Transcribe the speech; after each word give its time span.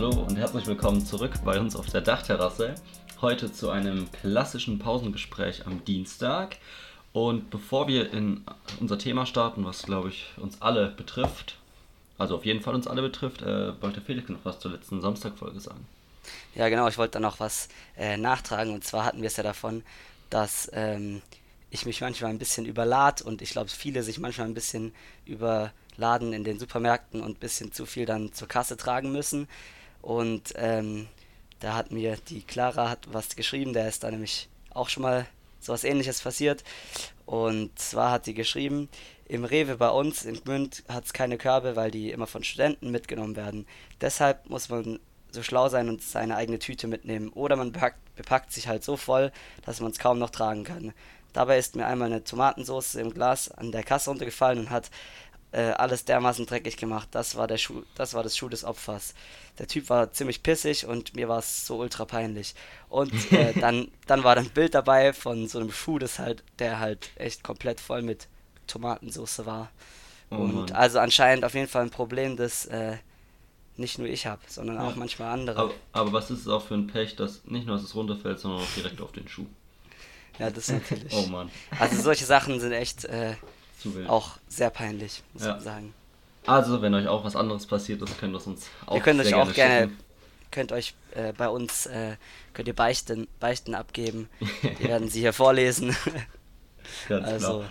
Hallo 0.00 0.10
und 0.10 0.36
herzlich 0.36 0.64
willkommen 0.68 1.04
zurück 1.04 1.32
bei 1.44 1.58
uns 1.58 1.74
auf 1.74 1.86
der 1.86 2.00
Dachterrasse. 2.00 2.76
Heute 3.20 3.52
zu 3.52 3.68
einem 3.68 4.08
klassischen 4.12 4.78
Pausengespräch 4.78 5.66
am 5.66 5.84
Dienstag. 5.84 6.56
Und 7.12 7.50
bevor 7.50 7.88
wir 7.88 8.12
in 8.12 8.44
unser 8.78 8.96
Thema 8.96 9.26
starten, 9.26 9.64
was 9.64 9.82
glaube 9.82 10.10
ich 10.10 10.30
uns 10.36 10.62
alle 10.62 10.90
betrifft, 10.90 11.56
also 12.16 12.36
auf 12.36 12.44
jeden 12.44 12.60
Fall 12.60 12.76
uns 12.76 12.86
alle 12.86 13.02
betrifft, 13.02 13.42
äh, 13.42 13.72
wollte 13.82 14.00
Felix 14.00 14.28
noch 14.28 14.38
was 14.44 14.60
zur 14.60 14.70
letzten 14.70 15.00
Samstagfolge 15.00 15.58
sagen. 15.58 15.84
Ja, 16.54 16.68
genau, 16.68 16.86
ich 16.86 16.96
wollte 16.96 17.14
da 17.14 17.20
noch 17.20 17.40
was 17.40 17.68
äh, 17.96 18.16
nachtragen. 18.16 18.74
Und 18.74 18.84
zwar 18.84 19.04
hatten 19.04 19.22
wir 19.22 19.26
es 19.26 19.36
ja 19.36 19.42
davon, 19.42 19.82
dass 20.30 20.70
ähm, 20.74 21.22
ich 21.70 21.86
mich 21.86 22.00
manchmal 22.02 22.30
ein 22.30 22.38
bisschen 22.38 22.66
überlad 22.66 23.20
und 23.20 23.42
ich 23.42 23.50
glaube, 23.50 23.68
viele 23.68 24.04
sich 24.04 24.20
manchmal 24.20 24.46
ein 24.46 24.54
bisschen 24.54 24.94
überladen 25.26 26.32
in 26.32 26.44
den 26.44 26.60
Supermärkten 26.60 27.20
und 27.20 27.30
ein 27.38 27.40
bisschen 27.40 27.72
zu 27.72 27.84
viel 27.84 28.06
dann 28.06 28.32
zur 28.32 28.46
Kasse 28.46 28.76
tragen 28.76 29.10
müssen. 29.10 29.48
Und 30.02 30.52
ähm, 30.56 31.08
da 31.60 31.74
hat 31.74 31.90
mir 31.90 32.16
die 32.28 32.42
Clara 32.42 32.88
hat 32.88 33.06
was 33.12 33.36
geschrieben, 33.36 33.72
der 33.72 33.88
ist 33.88 34.04
da 34.04 34.10
nämlich 34.10 34.48
auch 34.70 34.88
schon 34.88 35.02
mal 35.02 35.26
sowas 35.60 35.84
ähnliches 35.84 36.20
passiert. 36.20 36.64
Und 37.26 37.78
zwar 37.78 38.10
hat 38.10 38.24
sie 38.24 38.34
geschrieben, 38.34 38.88
im 39.26 39.44
Rewe 39.44 39.76
bei 39.76 39.90
uns 39.90 40.24
in 40.24 40.42
Gmünd 40.42 40.82
hat 40.88 41.04
es 41.04 41.12
keine 41.12 41.36
Körbe, 41.36 41.76
weil 41.76 41.90
die 41.90 42.10
immer 42.10 42.26
von 42.26 42.42
Studenten 42.42 42.90
mitgenommen 42.90 43.36
werden. 43.36 43.66
Deshalb 44.00 44.48
muss 44.48 44.70
man 44.70 45.00
so 45.30 45.42
schlau 45.42 45.68
sein 45.68 45.88
und 45.90 46.00
seine 46.00 46.36
eigene 46.36 46.58
Tüte 46.58 46.86
mitnehmen. 46.86 47.28
Oder 47.30 47.56
man 47.56 47.72
bepackt, 47.72 47.98
bepackt 48.16 48.52
sich 48.52 48.68
halt 48.68 48.82
so 48.82 48.96
voll, 48.96 49.30
dass 49.66 49.80
man 49.80 49.90
es 49.90 49.98
kaum 49.98 50.18
noch 50.18 50.30
tragen 50.30 50.64
kann. 50.64 50.94
Dabei 51.34 51.58
ist 51.58 51.76
mir 51.76 51.86
einmal 51.86 52.10
eine 52.10 52.24
Tomatensauce 52.24 52.94
im 52.94 53.12
Glas 53.12 53.50
an 53.50 53.70
der 53.70 53.82
Kasse 53.82 54.08
runtergefallen 54.10 54.58
und 54.58 54.70
hat 54.70 54.90
äh, 55.52 55.70
alles 55.72 56.04
dermaßen 56.04 56.46
dreckig 56.46 56.76
gemacht. 56.76 57.08
Das 57.12 57.36
war, 57.36 57.46
der 57.46 57.58
Schuh, 57.58 57.82
das 57.94 58.14
war 58.14 58.22
das 58.22 58.36
Schuh 58.36 58.48
des 58.48 58.64
Opfers. 58.64 59.14
Der 59.58 59.66
Typ 59.66 59.88
war 59.88 60.12
ziemlich 60.12 60.42
pissig 60.42 60.86
und 60.86 61.16
mir 61.16 61.28
war 61.28 61.38
es 61.38 61.66
so 61.66 61.78
ultra 61.78 62.04
peinlich. 62.04 62.54
Und 62.88 63.32
äh, 63.32 63.52
dann, 63.60 63.88
dann 64.06 64.24
war 64.24 64.34
dann 64.34 64.46
ein 64.46 64.50
Bild 64.50 64.74
dabei 64.74 65.12
von 65.12 65.48
so 65.48 65.58
einem 65.58 65.72
Schuh, 65.72 65.98
das 65.98 66.18
halt, 66.18 66.44
der 66.58 66.78
halt 66.78 67.10
echt 67.16 67.42
komplett 67.42 67.80
voll 67.80 68.02
mit 68.02 68.28
Tomatensauce 68.66 69.46
war. 69.46 69.70
Oh, 70.30 70.36
und 70.36 70.72
also 70.72 70.98
anscheinend 70.98 71.44
auf 71.44 71.54
jeden 71.54 71.68
Fall 71.68 71.82
ein 71.82 71.90
Problem, 71.90 72.36
das 72.36 72.66
äh, 72.66 72.98
nicht 73.78 73.98
nur 73.98 74.08
ich 74.08 74.26
habe, 74.26 74.42
sondern 74.46 74.76
ja. 74.76 74.86
auch 74.86 74.96
manchmal 74.96 75.32
andere. 75.32 75.58
Aber, 75.58 75.74
aber, 75.92 76.12
was 76.12 76.30
ist 76.30 76.40
es 76.40 76.48
auch 76.48 76.66
für 76.66 76.74
ein 76.74 76.86
Pech, 76.86 77.16
dass 77.16 77.44
nicht 77.46 77.66
nur, 77.66 77.76
dass 77.76 77.84
es 77.84 77.94
runterfällt, 77.94 78.38
sondern 78.38 78.60
auch 78.60 78.74
direkt 78.76 79.00
auf 79.00 79.12
den 79.12 79.26
Schuh? 79.28 79.46
Ja, 80.38 80.50
das 80.50 80.68
natürlich. 80.72 81.12
oh 81.14 81.26
Mann. 81.26 81.50
Also 81.78 82.02
solche 82.02 82.26
Sachen 82.26 82.60
sind 82.60 82.72
echt 82.72 83.04
äh, 83.06 83.34
auch 84.06 84.38
sehr 84.48 84.70
peinlich, 84.70 85.22
muss 85.32 85.44
ja. 85.44 85.52
man 85.52 85.60
sagen. 85.60 85.94
Also, 86.46 86.80
wenn 86.80 86.94
euch 86.94 87.06
auch 87.08 87.24
was 87.24 87.36
anderes 87.36 87.66
passiert 87.66 88.00
ist, 88.02 88.18
könnt 88.18 88.34
ihr 88.34 88.46
uns 88.46 88.68
auch 88.86 88.94
Ihr 88.94 89.02
könnt 89.02 89.20
euch 89.20 89.34
auch 89.34 89.52
gerne, 89.52 89.88
gerne 89.88 89.92
könnt 90.50 90.72
euch 90.72 90.94
äh, 91.14 91.32
bei 91.32 91.48
uns 91.48 91.86
äh, 91.86 92.16
könnt 92.54 92.68
ihr 92.68 92.74
Beichten, 92.74 93.28
Beichten 93.38 93.74
abgeben. 93.74 94.28
Wir 94.78 94.88
werden 94.88 95.08
sie 95.08 95.20
hier 95.20 95.32
vorlesen. 95.32 95.94
Ganz 97.08 97.26
also 97.26 97.58
klar. 97.58 97.70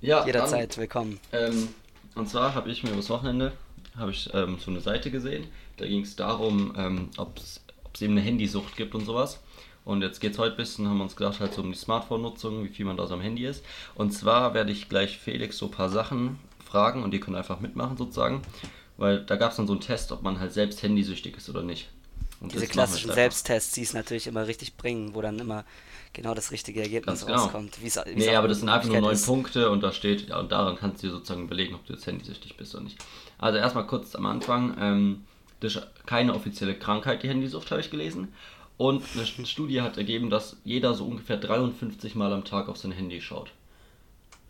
Ja, 0.00 0.26
jederzeit 0.26 0.72
dann, 0.72 0.80
willkommen. 0.80 1.20
Ähm, 1.32 1.68
und 2.14 2.28
zwar 2.28 2.54
habe 2.54 2.70
ich 2.70 2.82
mir 2.82 2.90
übers 2.90 3.10
Wochenende 3.10 3.52
habe 3.96 4.10
ich 4.10 4.30
ähm, 4.34 4.58
so 4.58 4.70
eine 4.70 4.80
Seite 4.80 5.10
gesehen. 5.10 5.46
Da 5.76 5.86
ging 5.86 6.02
es 6.02 6.16
darum, 6.16 6.74
ähm, 6.76 7.10
ob 7.16 7.38
es 7.38 7.59
eben 8.00 8.12
eine 8.12 8.22
Handysucht 8.22 8.76
gibt 8.76 8.94
und 8.94 9.04
sowas. 9.04 9.40
Und 9.84 10.02
jetzt 10.02 10.20
geht 10.20 10.32
es 10.32 10.38
heute 10.38 10.54
ein 10.54 10.56
bisschen, 10.56 10.88
haben 10.88 10.98
wir 10.98 11.04
uns 11.04 11.16
gedacht, 11.16 11.40
halt 11.40 11.54
so 11.54 11.62
um 11.62 11.72
die 11.72 11.78
Smartphone-Nutzung, 11.78 12.64
wie 12.64 12.68
viel 12.68 12.84
man 12.84 12.96
da 12.96 13.06
so 13.06 13.14
am 13.14 13.20
Handy 13.20 13.46
ist. 13.46 13.64
Und 13.94 14.12
zwar 14.12 14.54
werde 14.54 14.72
ich 14.72 14.88
gleich 14.88 15.18
Felix 15.18 15.58
so 15.58 15.66
ein 15.66 15.72
paar 15.72 15.88
Sachen 15.88 16.38
fragen 16.64 17.02
und 17.02 17.12
die 17.12 17.20
können 17.20 17.36
einfach 17.36 17.60
mitmachen 17.60 17.96
sozusagen. 17.96 18.42
Weil 18.98 19.24
da 19.24 19.36
gab 19.36 19.50
es 19.50 19.56
dann 19.56 19.66
so 19.66 19.72
einen 19.72 19.80
Test, 19.80 20.12
ob 20.12 20.22
man 20.22 20.38
halt 20.38 20.52
selbst 20.52 20.82
handysüchtig 20.82 21.36
ist 21.36 21.48
oder 21.48 21.62
nicht. 21.62 21.88
Und 22.40 22.52
Diese 22.52 22.66
klassischen 22.66 23.12
Selbsttests, 23.12 23.72
die 23.72 23.82
es 23.82 23.92
natürlich 23.92 24.26
immer 24.26 24.46
richtig 24.46 24.76
bringen, 24.76 25.14
wo 25.14 25.20
dann 25.20 25.38
immer 25.38 25.64
genau 26.12 26.34
das 26.34 26.50
richtige 26.50 26.80
Ergebnis 26.80 27.24
genau. 27.24 27.38
rauskommt. 27.38 27.78
Wie's, 27.82 28.00
wie's 28.06 28.16
nee, 28.16 28.34
aber 28.34 28.48
das 28.48 28.60
sind 28.60 28.68
einfach 28.68 28.88
nur 28.88 29.00
neun 29.00 29.20
Punkte 29.20 29.70
und 29.70 29.82
da 29.82 29.92
steht, 29.92 30.28
ja, 30.28 30.38
und 30.38 30.50
daran 30.50 30.76
kannst 30.76 31.02
du 31.02 31.08
dir 31.08 31.12
sozusagen 31.12 31.44
überlegen, 31.44 31.74
ob 31.74 31.84
du 31.86 31.92
jetzt 31.92 32.06
handysüchtig 32.06 32.56
bist 32.56 32.74
oder 32.74 32.84
nicht. 32.84 32.98
Also 33.38 33.58
erstmal 33.58 33.86
kurz 33.86 34.14
am 34.14 34.26
Anfang, 34.26 34.76
ähm, 34.80 35.24
das 35.60 35.76
ist 35.76 35.86
keine 36.06 36.34
offizielle 36.34 36.74
Krankheit, 36.74 37.22
die 37.22 37.28
Handysucht, 37.28 37.70
habe 37.70 37.80
ich 37.80 37.90
gelesen. 37.90 38.28
Und 38.76 39.04
eine 39.14 39.26
Studie 39.46 39.82
hat 39.82 39.98
ergeben, 39.98 40.30
dass 40.30 40.56
jeder 40.64 40.94
so 40.94 41.04
ungefähr 41.04 41.36
53 41.36 42.14
Mal 42.14 42.32
am 42.32 42.44
Tag 42.44 42.68
auf 42.68 42.78
sein 42.78 42.92
Handy 42.92 43.20
schaut. 43.20 43.50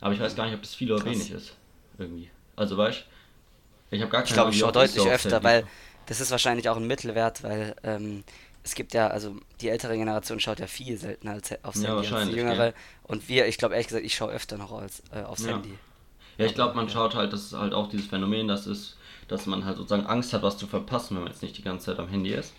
Aber 0.00 0.14
ich 0.14 0.20
weiß 0.20 0.36
gar 0.36 0.46
nicht, 0.46 0.54
ob 0.54 0.62
das 0.62 0.74
viel 0.74 0.92
oder 0.92 1.02
Krass. 1.02 1.12
wenig 1.12 1.30
ist. 1.32 1.56
Irgendwie. 1.98 2.30
Also 2.56 2.76
weißt 2.76 3.04
ich 3.90 4.00
habe 4.00 4.10
gar 4.10 4.22
keine 4.22 4.28
Ich 4.28 4.34
glaube, 4.34 4.50
ich 4.50 4.58
schaue 4.58 4.72
deutlich 4.72 5.06
öfter, 5.06 5.42
weil 5.42 5.66
das 6.06 6.20
ist 6.20 6.30
wahrscheinlich 6.30 6.68
auch 6.68 6.76
ein 6.76 6.86
Mittelwert, 6.86 7.42
weil 7.42 7.74
ähm, 7.82 8.24
es 8.62 8.74
gibt 8.74 8.94
ja, 8.94 9.08
also 9.08 9.36
die 9.60 9.68
ältere 9.68 9.96
Generation 9.96 10.38
schaut 10.38 10.60
ja 10.60 10.66
viel 10.66 10.98
seltener 10.98 11.32
als 11.32 11.52
aufs 11.64 11.82
ja, 11.82 11.94
Handy 11.94 12.14
als 12.14 12.28
die 12.28 12.36
jüngere. 12.36 12.66
Ja. 12.66 12.72
Und 13.04 13.28
wir, 13.28 13.46
ich 13.46 13.58
glaube 13.58 13.74
ehrlich 13.74 13.88
gesagt, 13.88 14.04
ich 14.04 14.14
schaue 14.14 14.30
öfter 14.32 14.58
noch 14.58 14.72
als, 14.72 15.02
äh, 15.12 15.22
aufs 15.22 15.44
ja. 15.44 15.54
Handy. 15.54 15.76
Ja, 16.38 16.46
ich 16.46 16.54
glaube, 16.54 16.74
man 16.74 16.88
schaut 16.88 17.14
halt, 17.14 17.32
das 17.32 17.46
ist 17.46 17.52
halt 17.52 17.74
auch 17.74 17.88
dieses 17.88 18.06
Phänomen, 18.06 18.48
das 18.48 18.66
ist, 18.66 18.96
dass 19.30 19.46
man 19.46 19.64
halt 19.64 19.76
sozusagen 19.76 20.06
Angst 20.06 20.32
hat, 20.32 20.42
was 20.42 20.58
zu 20.58 20.66
verpassen, 20.66 21.14
wenn 21.14 21.22
man 21.22 21.32
jetzt 21.32 21.42
nicht 21.42 21.56
die 21.56 21.62
ganze 21.62 21.86
Zeit 21.86 21.98
am 22.00 22.08
Handy 22.08 22.32
ist. 22.32 22.52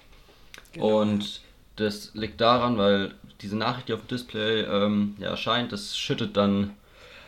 Genau. 0.71 1.01
Und 1.01 1.41
das 1.75 2.11
liegt 2.13 2.39
daran, 2.39 2.77
weil 2.77 3.13
diese 3.41 3.57
Nachricht, 3.57 3.89
die 3.89 3.93
auf 3.93 4.01
dem 4.01 4.07
Display 4.07 4.61
ähm, 4.61 5.15
ja, 5.19 5.29
erscheint, 5.29 5.73
das 5.73 5.97
schüttet 5.97 6.37
dann 6.37 6.71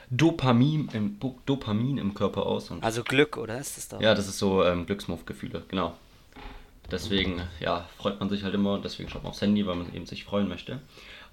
Dopamin 0.09 0.89
im, 0.93 1.19
Dopamin 1.45 1.97
im 1.97 2.13
Körper 2.13 2.45
aus. 2.45 2.71
also 2.81 3.03
Glück, 3.03 3.35
oder 3.37 3.59
ist 3.59 3.77
das 3.77 3.89
da? 3.89 3.99
Ja, 3.99 4.15
das 4.15 4.27
ist 4.27 4.37
so 4.37 4.63
ähm, 4.63 4.85
Glücksmuffgefühle, 4.85 5.63
genau. 5.67 5.97
Deswegen, 6.91 7.41
ja, 7.59 7.87
freut 7.97 8.19
man 8.19 8.29
sich 8.29 8.43
halt 8.43 8.53
immer 8.53 8.73
und 8.73 8.85
deswegen 8.85 9.09
schaut 9.09 9.23
man 9.23 9.31
aufs 9.31 9.41
Handy, 9.41 9.65
weil 9.65 9.75
man 9.75 9.93
eben 9.93 10.05
sich 10.05 10.23
freuen 10.23 10.47
möchte. 10.47 10.79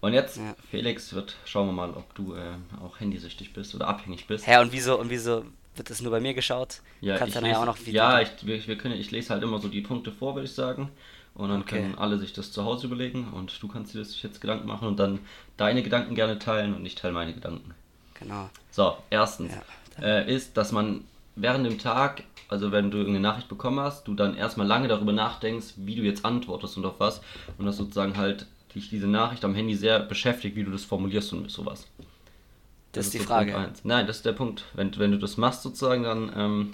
Und 0.00 0.15
jetzt, 0.15 0.38
ja. 0.38 0.54
Felix, 0.70 1.12
wird, 1.12 1.37
schauen 1.44 1.69
wir 1.69 1.72
mal, 1.72 1.91
ob 1.91 2.15
du 2.15 2.34
äh, 2.34 2.54
auch 2.82 2.99
handysüchtig 2.99 3.53
bist 3.53 3.75
oder 3.75 3.87
abhängig 3.87 4.26
bist. 4.26 4.47
Hä, 4.47 4.59
und 4.59 4.72
wieso, 4.72 4.99
und 4.99 5.10
wieso 5.10 5.44
wird 5.76 5.91
das 5.91 6.00
nur 6.00 6.10
bei 6.10 6.20
mir 6.20 6.34
geschaut? 6.34 6.81
Ja, 7.00 7.16
Kannst 7.16 7.36
ich, 7.36 7.42
lese, 7.42 7.53
ja, 7.53 7.60
auch 7.60 7.66
noch 7.66 7.78
ja 7.86 8.20
ich, 8.20 8.31
wir, 8.42 8.66
wir 8.66 8.78
können, 8.78 8.94
ich 8.94 9.10
lese 9.10 9.31
halt 9.31 9.42
immer 9.42 9.58
so 9.58 9.69
die 9.69 9.81
Punkte 9.81 10.12
vor, 10.12 10.34
würde 10.34 10.47
ich 10.47 10.54
sagen. 10.54 10.91
Und 11.34 11.48
dann 11.48 11.62
okay. 11.62 11.76
können 11.76 11.94
alle 11.97 12.19
sich 12.19 12.32
das 12.32 12.53
zu 12.53 12.64
Hause 12.64 12.88
überlegen 12.88 13.28
und 13.32 13.62
du 13.62 13.69
kannst 13.69 13.94
dir 13.94 14.00
das 14.00 14.20
jetzt 14.20 14.41
Gedanken 14.41 14.66
machen 14.66 14.88
und 14.88 14.98
dann 14.98 15.20
deine 15.56 15.82
Gedanken 15.82 16.14
gerne 16.14 16.38
teilen 16.38 16.75
und 16.75 16.84
ich 16.84 16.97
teile 16.97 17.14
meine 17.14 17.32
Gedanken. 17.32 17.72
Genau. 18.19 18.50
So, 18.70 18.97
erstens 19.10 19.53
ja, 19.97 20.04
äh, 20.04 20.34
ist, 20.34 20.56
dass 20.56 20.72
man 20.72 21.04
während 21.36 21.64
dem 21.64 21.78
Tag 21.78 22.25
also 22.50 22.72
wenn 22.72 22.91
du 22.91 22.98
irgendeine 22.98 23.22
Nachricht 23.28 23.48
bekommen 23.48 23.78
hast, 23.78 24.08
du 24.08 24.14
dann 24.14 24.37
erstmal 24.37 24.66
lange 24.66 24.88
darüber 24.88 25.12
nachdenkst, 25.12 25.75
wie 25.76 25.94
du 25.94 26.02
jetzt 26.02 26.25
antwortest 26.25 26.76
und 26.76 26.84
auf 26.84 26.98
was. 26.98 27.22
Und 27.58 27.66
dass 27.66 27.76
sozusagen 27.76 28.16
halt 28.16 28.47
dich 28.75 28.91
diese 28.91 29.06
Nachricht 29.06 29.44
am 29.44 29.54
Handy 29.54 29.76
sehr 29.76 30.00
beschäftigt, 30.00 30.56
wie 30.56 30.64
du 30.64 30.72
das 30.72 30.84
formulierst 30.84 31.32
und 31.32 31.48
sowas. 31.48 31.87
Das, 32.93 33.06
das 33.06 33.06
ist 33.06 33.15
die 33.15 33.19
Frage. 33.27 33.73
Nein, 33.84 34.06
das 34.06 34.17
ist 34.17 34.27
der 34.27 34.33
Punkt. 34.33 34.65
Wenn, 34.75 34.97
wenn 34.99 35.12
du 35.12 35.19
das 35.19 35.37
machst 35.37 35.62
sozusagen, 35.62 36.03
dann 36.03 36.33
ähm, 36.37 36.71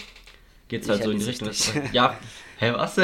geht 0.67 0.83
es 0.83 0.89
halt 0.89 1.03
so 1.03 1.11
in 1.11 1.19
die 1.19 1.25
Richtung. 1.25 1.49
ja, 1.93 2.17
hä, 2.57 2.73
was? 2.75 2.99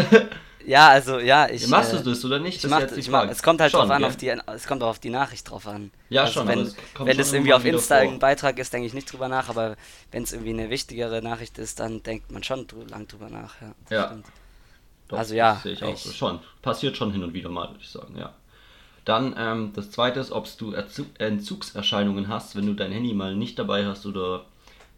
Ja, 0.65 0.89
also 0.89 1.19
ja, 1.19 1.49
ich. 1.49 1.67
Machst 1.67 1.93
du 1.93 1.97
äh, 1.97 2.03
das 2.03 2.23
oder 2.25 2.39
nicht? 2.39 2.63
Ich 2.63 2.69
mach, 2.69 2.81
ich 2.81 3.09
mach, 3.09 3.27
es 3.29 3.43
kommt 3.43 3.59
halt 3.61 3.71
schon, 3.71 3.81
drauf 3.81 3.91
an, 3.91 4.03
auf 4.03 4.15
die, 4.15 4.29
es 4.29 4.65
kommt 4.65 4.81
auch 4.81 4.89
auf 4.89 4.99
die 4.99 5.09
Nachricht 5.09 5.49
drauf 5.49 5.67
an. 5.67 5.91
Ja, 6.09 6.21
also 6.21 6.33
schon. 6.33 6.47
Wenn, 6.47 6.59
es 6.59 6.75
wenn 6.99 7.17
das 7.17 7.33
irgendwie 7.33 7.53
auf 7.53 7.65
Insta 7.65 7.97
ein 7.97 8.19
Beitrag 8.19 8.57
ist, 8.59 8.71
denke 8.73 8.87
ich 8.87 8.93
nicht 8.93 9.11
drüber 9.11 9.27
nach, 9.27 9.49
aber 9.49 9.75
wenn 10.11 10.23
es 10.23 10.31
irgendwie 10.31 10.51
eine 10.51 10.69
wichtigere 10.69 11.21
Nachricht 11.21 11.57
ist, 11.57 11.79
dann 11.79 12.01
denkt 12.03 12.31
man 12.31 12.43
schon 12.43 12.67
drü 12.67 12.83
lang 12.85 13.07
drüber 13.07 13.29
nach. 13.29 13.55
Ja. 13.61 13.73
ja. 13.89 14.17
Doch, 15.09 15.17
also 15.17 15.35
ja. 15.35 15.59
Sehe 15.61 15.73
ich 15.73 15.83
auch. 15.83 15.93
Ich, 15.93 16.15
schon. 16.15 16.39
Passiert 16.61 16.95
schon 16.95 17.11
hin 17.11 17.23
und 17.23 17.33
wieder 17.33 17.49
mal, 17.49 17.69
würde 17.69 17.81
ich 17.81 17.89
sagen, 17.89 18.17
ja. 18.17 18.33
Dann 19.05 19.35
ähm, 19.37 19.71
das 19.73 19.91
zweite 19.91 20.19
ist, 20.19 20.31
ob 20.31 20.47
du 20.57 20.73
Entzugserscheinungen 21.17 22.27
hast, 22.27 22.55
wenn 22.55 22.65
du 22.65 22.73
dein 22.73 22.91
Handy 22.91 23.13
mal 23.13 23.35
nicht 23.35 23.59
dabei 23.59 23.85
hast 23.85 24.05
oder 24.05 24.45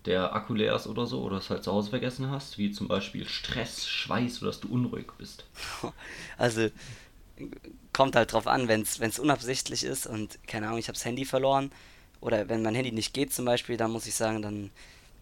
der 0.05 0.35
Akku 0.35 0.53
leer 0.53 0.75
ist 0.75 0.85
oder 0.85 1.07
so, 1.07 1.21
oder 1.21 1.37
es 1.37 1.49
halt 1.49 1.63
zu 1.63 1.71
Hause 1.71 1.89
vergessen 1.89 2.29
hast, 2.29 2.59
wie 2.59 2.71
zum 2.71 2.87
Beispiel 2.87 3.27
Stress, 3.27 3.87
Schweiß 3.87 4.41
oder 4.41 4.51
dass 4.51 4.59
du 4.59 4.67
unruhig 4.67 5.07
bist. 5.17 5.45
Also 6.37 6.69
kommt 7.91 8.15
halt 8.15 8.31
drauf 8.31 8.47
an, 8.47 8.69
wenn 8.69 8.81
es 8.81 9.19
unabsichtlich 9.19 9.83
ist 9.83 10.07
und 10.07 10.39
keine 10.47 10.67
Ahnung, 10.67 10.79
ich 10.79 10.87
habe 10.87 10.93
das 10.93 11.03
Handy 11.03 11.25
verloren 11.25 11.71
oder 12.21 12.47
wenn 12.47 12.61
mein 12.61 12.75
Handy 12.75 12.91
nicht 12.91 13.13
geht 13.13 13.33
zum 13.33 13.45
Beispiel, 13.45 13.77
dann 13.77 13.91
muss 13.91 14.07
ich 14.07 14.15
sagen, 14.15 14.41
dann 14.41 14.71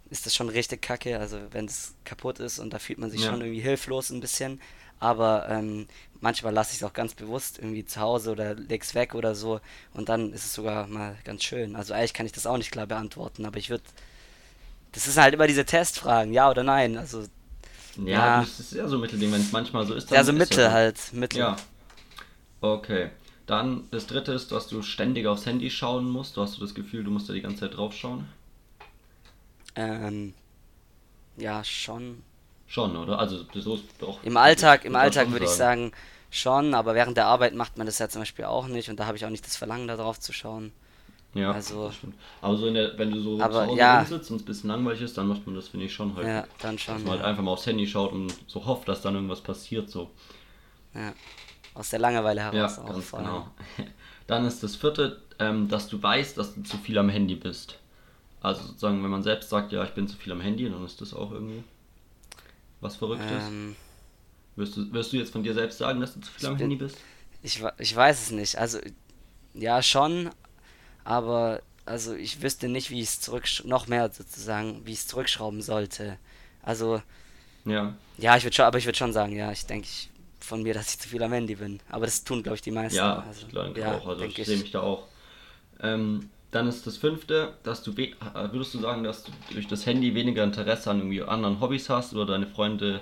ist 0.09 0.25
das 0.25 0.35
schon 0.35 0.49
richtig 0.49 0.81
kacke. 0.81 1.19
Also 1.19 1.39
wenn 1.51 1.65
es 1.65 1.95
kaputt 2.05 2.39
ist 2.39 2.59
und 2.59 2.71
da 2.71 2.79
fühlt 2.79 2.99
man 2.99 3.09
sich 3.09 3.21
ja. 3.21 3.31
schon 3.31 3.41
irgendwie 3.41 3.61
hilflos 3.61 4.09
ein 4.11 4.21
bisschen. 4.21 4.61
Aber 4.99 5.49
ähm, 5.49 5.87
manchmal 6.23 6.53
lasse 6.53 6.71
ich 6.71 6.77
es 6.77 6.83
auch 6.83 6.93
ganz 6.93 7.13
bewusst 7.13 7.59
irgendwie 7.59 7.85
zu 7.85 7.99
Hause 7.99 8.31
oder 8.31 8.55
leg's 8.55 8.95
weg 8.95 9.13
oder 9.13 9.35
so 9.35 9.59
und 9.93 10.07
dann 10.07 10.31
ist 10.31 10.45
es 10.45 10.53
sogar 10.53 10.87
mal 10.87 11.17
ganz 11.25 11.43
schön. 11.43 11.75
Also 11.75 11.93
eigentlich 11.93 12.13
kann 12.13 12.25
ich 12.25 12.31
das 12.31 12.47
auch 12.47 12.57
nicht 12.57 12.71
klar 12.71 12.87
beantworten, 12.87 13.45
aber 13.45 13.57
ich 13.57 13.69
würde 13.69 13.83
das 14.93 15.07
ist 15.07 15.17
halt 15.17 15.33
immer 15.33 15.47
diese 15.47 15.65
Testfragen, 15.65 16.33
ja 16.33 16.49
oder 16.49 16.63
nein. 16.63 16.97
Also, 16.97 17.23
ja, 17.97 18.05
ja. 18.05 18.39
das 18.41 18.59
ist 18.59 18.73
ja 18.73 18.87
so 18.87 18.97
Mittelding, 18.97 19.31
wenn 19.31 19.41
es 19.41 19.51
manchmal 19.51 19.85
so 19.85 19.95
ist. 19.95 20.09
Dann 20.09 20.17
ja, 20.17 20.23
so 20.23 20.33
Mittel 20.33 20.59
ja 20.59 20.71
halt, 20.71 20.97
Mittel. 21.13 21.39
Ja. 21.39 21.57
Okay. 22.61 23.09
Dann 23.45 23.87
das 23.91 24.07
dritte 24.07 24.31
ist, 24.31 24.51
dass 24.51 24.67
du 24.67 24.81
ständig 24.81 25.27
aufs 25.27 25.45
Handy 25.45 25.69
schauen 25.69 26.09
musst. 26.09 26.37
Du 26.37 26.41
hast 26.41 26.57
du 26.57 26.61
das 26.61 26.73
Gefühl, 26.73 27.03
du 27.03 27.11
musst 27.11 27.27
da 27.27 27.33
die 27.33 27.41
ganze 27.41 27.61
Zeit 27.61 27.75
drauf 27.75 27.93
schauen? 27.93 28.29
Ähm, 29.75 30.33
ja, 31.37 31.63
schon. 31.63 32.21
Schon, 32.67 32.95
oder? 32.95 33.19
Also 33.19 33.45
so 33.53 33.75
ist 33.75 33.85
doch. 33.99 34.23
Im 34.23 34.37
Alltag, 34.37 34.85
im 34.85 34.95
Alltag 34.95 35.31
würde 35.31 35.45
ich 35.45 35.51
sagen 35.51 35.91
schon, 36.33 36.73
aber 36.73 36.95
während 36.95 37.15
der 37.17 37.27
Arbeit 37.27 37.53
macht 37.53 37.77
man 37.77 37.85
das 37.85 37.99
ja 37.99 38.09
zum 38.09 38.21
Beispiel 38.21 38.45
auch 38.45 38.67
nicht 38.67 38.89
und 38.89 38.99
da 38.99 39.05
habe 39.05 39.15
ich 39.17 39.25
auch 39.25 39.29
nicht 39.29 39.45
das 39.45 39.55
Verlangen, 39.55 39.87
da 39.87 39.95
drauf 39.95 40.19
zu 40.19 40.33
schauen. 40.33 40.71
Ja, 41.33 41.51
Also-. 41.51 41.91
Aber 42.41 42.57
so 42.57 42.67
in 42.67 42.73
der, 42.75 42.97
wenn 42.97 43.11
du 43.11 43.19
so 43.21 43.39
Aber 43.41 43.53
zu 43.53 43.65
Hause 43.67 43.79
ja. 43.79 43.97
rumsitzt 43.99 44.29
und 44.31 44.37
es 44.37 44.43
ein 44.43 44.45
bisschen 44.45 44.69
langweilig 44.69 45.01
ist, 45.01 45.17
dann 45.17 45.27
macht 45.27 45.45
man 45.47 45.55
das, 45.55 45.67
finde 45.69 45.85
ich, 45.87 45.93
schon 45.93 46.15
häufig. 46.15 46.27
Ja, 46.29 46.45
dann 46.59 46.77
schon. 46.77 46.95
Dass 46.95 47.03
man 47.03 47.11
halt 47.13 47.21
Ja. 47.21 47.27
einfach 47.27 47.43
mal 47.43 47.51
aufs 47.51 47.65
Handy 47.65 47.87
schaut 47.87 48.11
und 48.11 48.33
so 48.47 48.65
hofft, 48.65 48.87
dass 48.87 49.01
dann 49.01 49.15
irgendwas 49.15 49.41
passiert, 49.41 49.89
so. 49.89 50.09
ja. 50.93 51.13
Aus 51.75 51.89
der 51.89 51.99
Langeweile 51.99 52.41
Ja, 52.41 52.51
heraus 52.51 52.77
auch 52.77 52.85
ganz 52.87 53.11
genau. 53.11 53.47
Dann 54.27 54.45
ist 54.45 54.61
das 54.61 54.75
vierte, 54.75 55.21
ähm, 55.39 55.67
dass 55.69 55.87
du 55.87 56.01
weißt, 56.01 56.37
dass 56.37 56.53
du 56.53 56.61
zu 56.61 56.77
viel 56.77 56.97
am 56.99 57.09
Handy 57.09 57.35
bist. 57.35 57.79
Also 58.41 58.61
sozusagen, 58.63 59.03
wenn 59.03 59.09
man 59.09 59.23
selbst 59.23 59.49
sagt, 59.49 59.71
ja, 59.71 59.83
ich 59.83 59.89
bin 59.91 60.07
zu 60.07 60.15
viel 60.15 60.31
am 60.33 60.39
Handy, 60.41 60.69
dann 60.69 60.85
ist 60.85 61.01
das 61.01 61.13
auch 61.15 61.31
irgendwie 61.31 61.63
was 62.79 62.95
Verrücktes. 62.95 63.43
Ähm, 63.47 63.75
Wirst, 64.55 64.77
du, 64.77 64.91
wirst 64.93 65.13
du 65.13 65.17
jetzt 65.17 65.31
von 65.31 65.43
dir 65.43 65.53
selbst 65.53 65.77
sagen, 65.79 65.99
dass 66.01 66.13
du 66.13 66.21
zu 66.21 66.31
viel 66.31 66.43
Ich 66.43 66.47
am 66.47 66.57
Handy 66.57 66.75
bist? 66.75 66.97
ich, 67.41 67.63
ich 67.79 67.95
weiß 67.95 68.21
es 68.21 68.31
nicht. 68.31 68.57
Also, 68.57 68.79
ja, 69.53 69.81
schon, 69.83 70.29
aber 71.03 71.61
also 71.85 72.13
ich 72.15 72.41
wüsste 72.41 72.69
nicht, 72.69 72.89
wie 72.89 73.01
ich 73.01 73.09
es 73.09 73.19
zurück 73.21 73.45
noch 73.65 73.87
mehr 73.87 74.09
sozusagen, 74.11 74.81
wie 74.85 74.93
ich 74.93 74.99
es 74.99 75.07
zurückschrauben 75.07 75.61
sollte. 75.61 76.17
Also, 76.61 77.01
Ja. 77.65 77.93
ja, 78.17 78.37
ich 78.37 78.43
würde 78.43 78.55
schon, 78.55 78.65
aber 78.65 78.77
ich 78.77 78.85
würde 78.85 78.97
schon 78.97 79.13
sagen, 79.13 79.35
ja, 79.35 79.51
ich 79.51 79.65
denke 79.65 79.87
ich, 79.87 80.09
von 80.39 80.63
mir, 80.63 80.73
dass 80.73 80.89
ich 80.89 80.99
zu 80.99 81.09
viel 81.09 81.23
am 81.23 81.31
Handy 81.33 81.55
bin. 81.55 81.79
Aber 81.89 82.05
das 82.05 82.23
tun, 82.23 82.43
glaube 82.43 82.55
ich, 82.55 82.61
die 82.61 82.71
meisten. 82.71 82.97
Ja, 82.97 83.23
also, 83.27 83.41
ich 83.41 83.49
glaube 83.49 83.79
ja, 83.79 83.97
auch. 83.97 84.07
Also 84.07 84.21
denk 84.21 84.37
ich 84.37 84.45
sehe 84.45 84.57
mich 84.57 84.71
da 84.71 84.81
auch. 84.81 85.07
Ähm, 85.81 86.29
dann 86.51 86.67
ist 86.67 86.85
das 86.85 86.97
fünfte, 86.97 87.53
dass 87.63 87.81
du, 87.83 87.95
würdest 87.97 88.73
du 88.73 88.79
sagen, 88.79 89.03
dass 89.03 89.23
du 89.23 89.31
durch 89.51 89.67
das 89.67 89.85
Handy 89.85 90.13
weniger 90.13 90.43
Interesse 90.43 90.91
an 90.91 90.99
irgendwie 90.99 91.23
anderen 91.23 91.59
Hobbys 91.59 91.89
hast 91.89 92.13
oder 92.13 92.25
deine 92.25 92.47
Freunde 92.47 93.01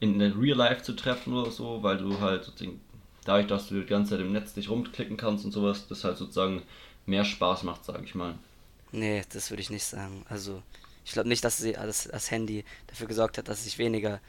in 0.00 0.18
der 0.18 0.36
Real 0.36 0.56
Life 0.56 0.82
zu 0.82 0.94
treffen 0.94 1.34
oder 1.34 1.50
so, 1.50 1.82
weil 1.82 1.98
du 1.98 2.20
halt 2.20 2.44
sozusagen, 2.44 2.80
dadurch, 3.24 3.46
dass 3.46 3.68
du 3.68 3.80
die 3.80 3.86
ganze 3.86 4.12
Zeit 4.12 4.20
im 4.20 4.32
Netz 4.32 4.54
dich 4.54 4.70
rumklicken 4.70 5.16
kannst 5.16 5.44
und 5.44 5.52
sowas, 5.52 5.86
das 5.88 6.04
halt 6.04 6.16
sozusagen 6.16 6.62
mehr 7.06 7.24
Spaß 7.24 7.62
macht, 7.64 7.84
sage 7.84 8.04
ich 8.04 8.14
mal. 8.14 8.34
Nee, 8.92 9.22
das 9.32 9.50
würde 9.50 9.60
ich 9.60 9.70
nicht 9.70 9.84
sagen. 9.84 10.24
Also, 10.28 10.62
ich 11.04 11.12
glaube 11.12 11.28
nicht, 11.28 11.44
dass 11.44 11.58
sie, 11.58 11.72
das, 11.72 12.08
das 12.10 12.30
Handy 12.30 12.64
dafür 12.86 13.06
gesorgt 13.06 13.38
hat, 13.38 13.48
dass 13.48 13.66
ich 13.66 13.78
weniger 13.78 14.20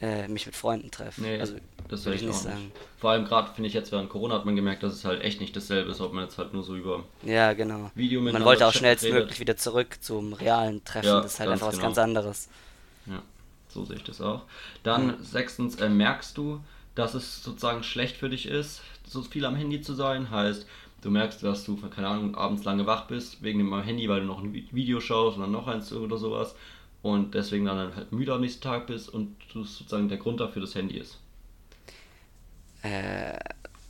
äh, 0.00 0.28
mich 0.28 0.46
mit 0.46 0.54
Freunden 0.54 0.90
treffe. 0.90 1.22
Nee, 1.22 1.40
also, 1.40 1.56
das 1.88 2.04
würde 2.04 2.16
ich 2.16 2.22
ich 2.22 2.28
nicht 2.28 2.38
sagen. 2.38 2.64
nicht. 2.64 2.76
Vor 2.98 3.10
allem 3.10 3.24
gerade 3.24 3.52
finde 3.52 3.68
ich 3.68 3.74
jetzt 3.74 3.92
während 3.92 4.10
Corona 4.10 4.34
hat 4.34 4.44
man 4.44 4.56
gemerkt, 4.56 4.82
dass 4.82 4.92
es 4.92 5.04
halt 5.04 5.22
echt 5.22 5.40
nicht 5.40 5.56
dasselbe 5.56 5.90
ist, 5.90 6.00
ob 6.00 6.12
man 6.12 6.24
jetzt 6.24 6.38
halt 6.38 6.52
nur 6.52 6.62
so 6.62 6.76
über 6.76 7.04
Ja, 7.22 7.52
genau. 7.52 7.90
Video 7.94 8.20
Man 8.20 8.44
wollte 8.44 8.66
auch 8.66 8.72
schnellstmöglich 8.72 9.40
wieder 9.40 9.56
zurück 9.56 9.98
zum 10.00 10.32
realen 10.32 10.84
Treffen. 10.84 11.08
Ja, 11.08 11.20
das 11.20 11.34
ist 11.34 11.40
halt 11.40 11.50
einfach 11.50 11.68
was 11.68 11.76
genau. 11.76 11.86
ganz 11.88 11.98
anderes. 11.98 12.48
Ja, 13.06 13.22
so 13.72 13.84
sehe 13.84 13.96
ich 13.96 14.04
das 14.04 14.20
auch. 14.20 14.42
Dann 14.82 15.22
sechstens, 15.22 15.76
äh, 15.76 15.88
merkst 15.88 16.36
du, 16.36 16.60
dass 16.94 17.14
es 17.14 17.42
sozusagen 17.42 17.82
schlecht 17.82 18.16
für 18.16 18.28
dich 18.30 18.46
ist, 18.46 18.82
so 19.06 19.22
viel 19.22 19.44
am 19.44 19.56
Handy 19.56 19.80
zu 19.80 19.94
sein? 19.94 20.30
Heißt, 20.30 20.66
du 21.02 21.10
merkst, 21.10 21.42
dass 21.42 21.64
du, 21.64 21.76
keine 21.76 22.08
Ahnung, 22.08 22.34
abends 22.34 22.64
lange 22.64 22.86
wach 22.86 23.06
bist 23.06 23.42
wegen 23.42 23.58
dem 23.58 23.82
Handy, 23.82 24.08
weil 24.08 24.20
du 24.20 24.26
noch 24.26 24.42
ein 24.42 24.52
Vi- 24.52 24.68
Video 24.72 25.00
schaust 25.00 25.36
und 25.36 25.42
dann 25.42 25.52
noch 25.52 25.66
eins 25.68 25.92
oder 25.92 26.18
sowas 26.18 26.54
und 27.02 27.34
deswegen 27.34 27.64
dann 27.64 27.94
halt 27.96 28.12
müde 28.12 28.34
am 28.34 28.40
nächsten 28.42 28.62
Tag 28.62 28.86
bist 28.86 29.08
und 29.08 29.36
du 29.52 29.64
sozusagen 29.64 30.08
der 30.08 30.18
Grund 30.18 30.40
dafür 30.40 30.62
das 30.62 30.74
Handy 30.74 30.98
ist. 30.98 31.18
Äh, 32.82 33.38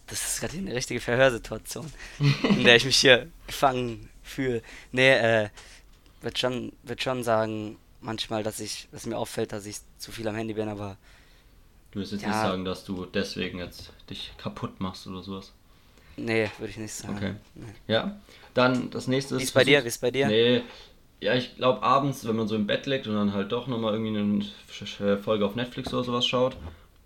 das 0.06 0.26
ist 0.26 0.40
gerade 0.40 0.58
eine 0.58 0.74
richtige 0.74 1.00
Verhörsituation, 1.00 1.92
in 2.54 2.64
der 2.64 2.76
ich 2.76 2.84
mich 2.84 2.96
hier 2.96 3.28
gefangen 3.46 4.10
fühle. 4.22 4.62
Nee, 4.92 5.12
äh, 5.12 5.48
würde 6.22 6.38
schon, 6.38 6.72
würd 6.82 7.02
schon 7.02 7.22
sagen, 7.24 7.78
manchmal, 8.00 8.42
dass 8.42 8.60
ich, 8.60 8.88
dass 8.92 9.06
mir 9.06 9.16
auffällt, 9.18 9.52
dass 9.52 9.66
ich 9.66 9.78
zu 9.98 10.12
viel 10.12 10.26
am 10.28 10.34
Handy 10.34 10.54
bin, 10.54 10.68
aber 10.68 10.96
Du 11.92 11.98
wirst 11.98 12.12
jetzt 12.12 12.22
Ja. 12.22 12.28
nicht 12.28 12.36
sagen, 12.36 12.64
dass 12.64 12.84
du 12.84 13.04
deswegen 13.04 13.58
jetzt 13.58 13.90
dich 14.08 14.32
kaputt 14.38 14.80
machst 14.80 15.06
oder 15.08 15.22
sowas. 15.22 15.52
nee, 16.16 16.48
würde 16.58 16.70
ich 16.70 16.76
nicht 16.76 16.94
sagen. 16.94 17.16
Okay. 17.16 17.34
Nee. 17.54 17.64
Ja, 17.88 18.20
dann 18.54 18.90
das 18.90 19.08
nächste 19.08 19.34
ist. 19.36 19.40
Wie 19.40 19.44
ist 19.44 19.54
bei 19.54 19.64
dir? 19.64 19.82
Wie 19.82 19.88
ist 19.88 20.00
bei 20.00 20.10
dir? 20.10 20.28
Nee, 20.28 20.62
ja, 21.20 21.34
ich 21.34 21.56
glaube 21.56 21.82
abends, 21.82 22.26
wenn 22.26 22.36
man 22.36 22.46
so 22.48 22.54
im 22.54 22.66
Bett 22.66 22.86
liegt 22.86 23.06
und 23.06 23.14
dann 23.14 23.32
halt 23.32 23.50
doch 23.52 23.66
nochmal 23.66 23.94
irgendwie 23.94 24.18
eine 24.18 25.18
Folge 25.18 25.44
auf 25.44 25.54
Netflix 25.56 25.92
oder 25.92 26.04
sowas 26.04 26.26
schaut, 26.26 26.56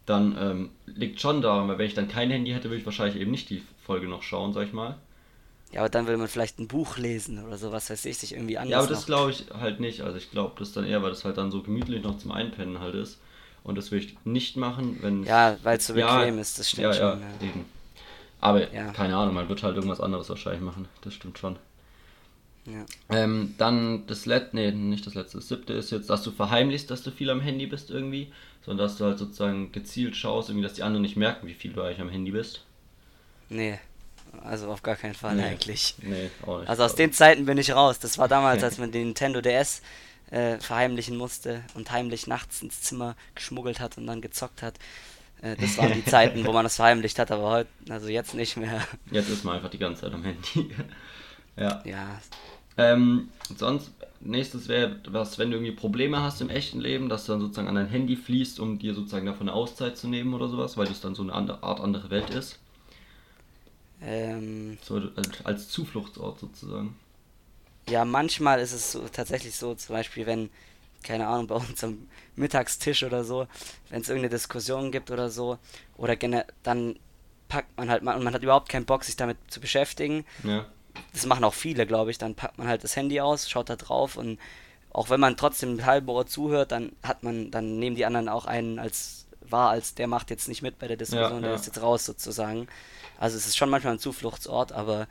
dann 0.06 0.36
ähm, 0.38 0.70
liegt 0.86 1.20
schon 1.20 1.40
daran, 1.40 1.66
weil 1.68 1.78
wenn 1.78 1.86
ich 1.86 1.94
dann 1.94 2.08
kein 2.08 2.30
Handy 2.30 2.52
hätte, 2.52 2.68
würde 2.68 2.78
ich 2.80 2.86
wahrscheinlich 2.86 3.20
eben 3.20 3.30
nicht 3.30 3.48
die 3.50 3.62
Folge 3.84 4.06
noch 4.06 4.22
schauen, 4.22 4.52
sag 4.52 4.66
ich 4.66 4.72
mal. 4.72 4.96
Ja, 5.74 5.80
aber 5.80 5.88
dann 5.88 6.06
will 6.06 6.16
man 6.16 6.28
vielleicht 6.28 6.60
ein 6.60 6.68
Buch 6.68 6.98
lesen 6.98 7.44
oder 7.44 7.58
so, 7.58 7.72
was 7.72 7.90
weiß 7.90 8.04
ich, 8.04 8.16
sich 8.18 8.32
irgendwie 8.32 8.58
anders 8.58 8.70
Ja, 8.70 8.78
aber 8.78 8.94
das 8.94 9.06
glaube 9.06 9.32
ich 9.32 9.46
halt 9.58 9.80
nicht. 9.80 10.02
Also 10.02 10.16
ich 10.18 10.30
glaube 10.30 10.54
das 10.58 10.72
dann 10.72 10.84
eher, 10.84 11.02
weil 11.02 11.10
das 11.10 11.24
halt 11.24 11.36
dann 11.36 11.50
so 11.50 11.62
gemütlich 11.62 12.02
noch 12.04 12.16
zum 12.18 12.30
Einpennen 12.30 12.78
halt 12.78 12.94
ist. 12.94 13.18
Und 13.64 13.76
das 13.76 13.90
würde 13.90 14.04
ich 14.04 14.16
nicht 14.24 14.56
machen, 14.56 14.98
wenn. 15.00 15.24
Ja, 15.24 15.56
weil 15.64 15.78
es 15.78 15.86
so 15.88 15.94
Ja, 15.94 16.18
bequem 16.18 16.38
ist, 16.38 16.58
das 16.60 16.70
stimmt 16.70 16.84
ja, 16.84 16.92
schon. 16.92 17.20
ja, 17.20 17.26
Ja. 17.40 17.48
eben. 17.48 17.64
Aber 18.40 18.72
Ja. 18.72 18.92
keine 18.92 19.16
Ahnung, 19.16 19.34
man 19.34 19.48
wird 19.48 19.62
halt 19.64 19.74
irgendwas 19.74 20.00
anderes 20.00 20.28
wahrscheinlich 20.28 20.62
machen. 20.62 20.86
Das 21.02 21.14
stimmt 21.14 21.38
schon. 21.38 21.56
Ja. 22.66 22.84
Ähm, 23.10 23.54
dann 23.58 24.06
das 24.06 24.26
letzte, 24.26 24.56
nee, 24.56 24.70
nicht 24.70 25.06
das 25.06 25.14
letzte, 25.14 25.38
das 25.38 25.48
siebte 25.48 25.72
ist 25.72 25.90
jetzt, 25.90 26.08
dass 26.08 26.22
du 26.22 26.30
verheimlichst, 26.30 26.90
dass 26.90 27.02
du 27.02 27.10
viel 27.10 27.30
am 27.30 27.40
Handy 27.40 27.66
bist 27.66 27.90
irgendwie, 27.90 28.32
sondern 28.64 28.86
dass 28.86 28.96
du 28.96 29.04
halt 29.04 29.18
sozusagen 29.18 29.72
gezielt 29.72 30.16
schaust, 30.16 30.48
irgendwie, 30.48 30.62
dass 30.62 30.74
die 30.74 30.82
anderen 30.82 31.02
nicht 31.02 31.16
merken, 31.16 31.46
wie 31.46 31.54
viel 31.54 31.72
du 31.72 31.82
eigentlich 31.82 32.00
am 32.00 32.08
Handy 32.08 32.30
bist. 32.30 32.62
Nee, 33.48 33.78
also 34.42 34.70
auf 34.70 34.82
gar 34.82 34.96
keinen 34.96 35.14
Fall 35.14 35.36
Nee. 35.36 35.42
eigentlich. 35.42 35.94
Nee, 36.02 36.30
auch 36.46 36.60
nicht. 36.60 36.68
Also 36.68 36.84
aus 36.84 36.94
den 36.94 37.12
Zeiten 37.12 37.46
bin 37.46 37.58
ich 37.58 37.72
raus. 37.74 37.98
Das 37.98 38.18
war 38.18 38.28
damals, 38.28 38.62
als 38.64 38.78
man 38.78 38.92
den 38.92 39.06
Nintendo 39.08 39.40
DS 39.40 39.82
äh, 40.30 40.58
verheimlichen 40.58 41.16
musste 41.16 41.62
und 41.74 41.90
heimlich 41.92 42.26
nachts 42.26 42.62
ins 42.62 42.82
Zimmer 42.82 43.16
geschmuggelt 43.34 43.80
hat 43.80 43.98
und 43.98 44.06
dann 44.06 44.20
gezockt 44.20 44.62
hat. 44.62 44.74
Äh, 45.42 45.56
das 45.56 45.78
waren 45.78 45.92
die 45.92 46.04
Zeiten, 46.06 46.44
wo 46.46 46.52
man 46.52 46.64
das 46.64 46.76
verheimlicht 46.76 47.18
hat, 47.18 47.30
aber 47.30 47.50
heute, 47.50 47.70
also 47.90 48.08
jetzt 48.08 48.34
nicht 48.34 48.56
mehr. 48.56 48.86
Jetzt 49.10 49.28
ist 49.30 49.44
man 49.44 49.56
einfach 49.56 49.70
die 49.70 49.78
ganze 49.78 50.02
Zeit 50.02 50.12
am 50.14 50.24
Handy. 50.24 50.70
ja. 51.56 51.82
Ja, 51.84 52.20
Ähm, 52.76 53.28
sonst, 53.56 53.92
nächstes 54.20 54.68
wäre, 54.68 54.98
was, 55.08 55.38
wenn 55.38 55.50
du 55.50 55.56
irgendwie 55.58 55.72
Probleme 55.76 56.20
hast 56.22 56.40
im 56.40 56.50
echten 56.50 56.80
Leben, 56.80 57.08
dass 57.08 57.26
du 57.26 57.32
dann 57.32 57.40
sozusagen 57.40 57.68
an 57.68 57.76
dein 57.76 57.88
Handy 57.88 58.16
fließt, 58.16 58.58
um 58.58 58.78
dir 58.78 58.94
sozusagen 58.94 59.26
davon 59.26 59.48
eine 59.48 59.52
Auszeit 59.56 59.96
zu 59.96 60.08
nehmen 60.08 60.34
oder 60.34 60.48
sowas, 60.48 60.76
weil 60.76 60.86
das 60.86 61.00
dann 61.00 61.14
so 61.14 61.22
eine 61.22 61.32
andere 61.34 61.62
Art 61.62 61.80
andere 61.80 62.10
Welt 62.10 62.30
ist. 62.30 62.58
Ähm, 64.02 64.78
So 64.82 65.00
als- 65.44 65.68
Zufluchtsort 65.68 66.40
sozusagen. 66.40 66.96
ja, 67.88 68.04
manchmal 68.04 68.60
ist 68.60 68.72
es 68.72 68.92
so, 68.92 69.06
tatsächlich 69.08 69.56
so, 69.56 69.74
zum 69.74 69.94
Beispiel, 69.94 70.26
wenn, 70.26 70.50
keine 71.02 71.26
Ahnung, 71.26 71.46
bei 71.46 71.54
uns 71.56 71.82
am 71.84 72.08
Mittagstisch 72.36 73.02
oder 73.02 73.24
so, 73.24 73.46
wenn 73.90 74.00
es 74.02 74.08
irgendeine 74.08 74.30
Diskussion 74.34 74.90
gibt 74.90 75.10
oder 75.10 75.30
so, 75.30 75.58
oder 75.96 76.16
gene 76.16 76.46
dann 76.62 76.98
packt 77.48 77.76
man 77.76 77.90
halt 77.90 78.02
mal, 78.02 78.16
und 78.16 78.24
man 78.24 78.34
hat 78.34 78.42
überhaupt 78.42 78.68
keinen 78.68 78.86
Bock, 78.86 79.04
sich 79.04 79.16
damit 79.16 79.36
zu 79.48 79.60
beschäftigen, 79.60 80.24
Ja. 80.42 80.66
das 81.12 81.26
machen 81.26 81.44
auch 81.44 81.54
viele, 81.54 81.86
glaube 81.86 82.10
ich, 82.10 82.18
dann 82.18 82.34
packt 82.34 82.58
man 82.58 82.66
halt 82.68 82.82
das 82.84 82.96
Handy 82.96 83.20
aus, 83.20 83.48
schaut 83.50 83.68
da 83.68 83.76
drauf 83.76 84.16
und 84.16 84.38
auch 84.90 85.10
wenn 85.10 85.20
man 85.20 85.36
trotzdem 85.36 85.76
mit 85.76 85.84
halbem 85.84 86.08
Ohr 86.10 86.26
zuhört, 86.26 86.72
dann 86.72 86.92
hat 87.02 87.22
man, 87.22 87.50
dann 87.50 87.78
nehmen 87.78 87.96
die 87.96 88.06
anderen 88.06 88.28
auch 88.28 88.46
einen 88.46 88.78
als 88.78 89.26
wahr, 89.40 89.70
als 89.70 89.94
der 89.94 90.06
macht 90.06 90.30
jetzt 90.30 90.48
nicht 90.48 90.62
mit 90.62 90.78
bei 90.78 90.88
der 90.88 90.96
Diskussion, 90.96 91.34
Ja, 91.34 91.40
der 91.40 91.50
ja. 91.50 91.56
ist 91.56 91.66
jetzt 91.66 91.82
raus 91.82 92.06
sozusagen. 92.06 92.66
Also 93.18 93.36
es 93.36 93.46
ist 93.46 93.56
schon 93.56 93.70
manchmal 93.70 93.94
ein 93.94 93.98
Zufluchtsort, 93.98 94.72
aber 94.72 95.06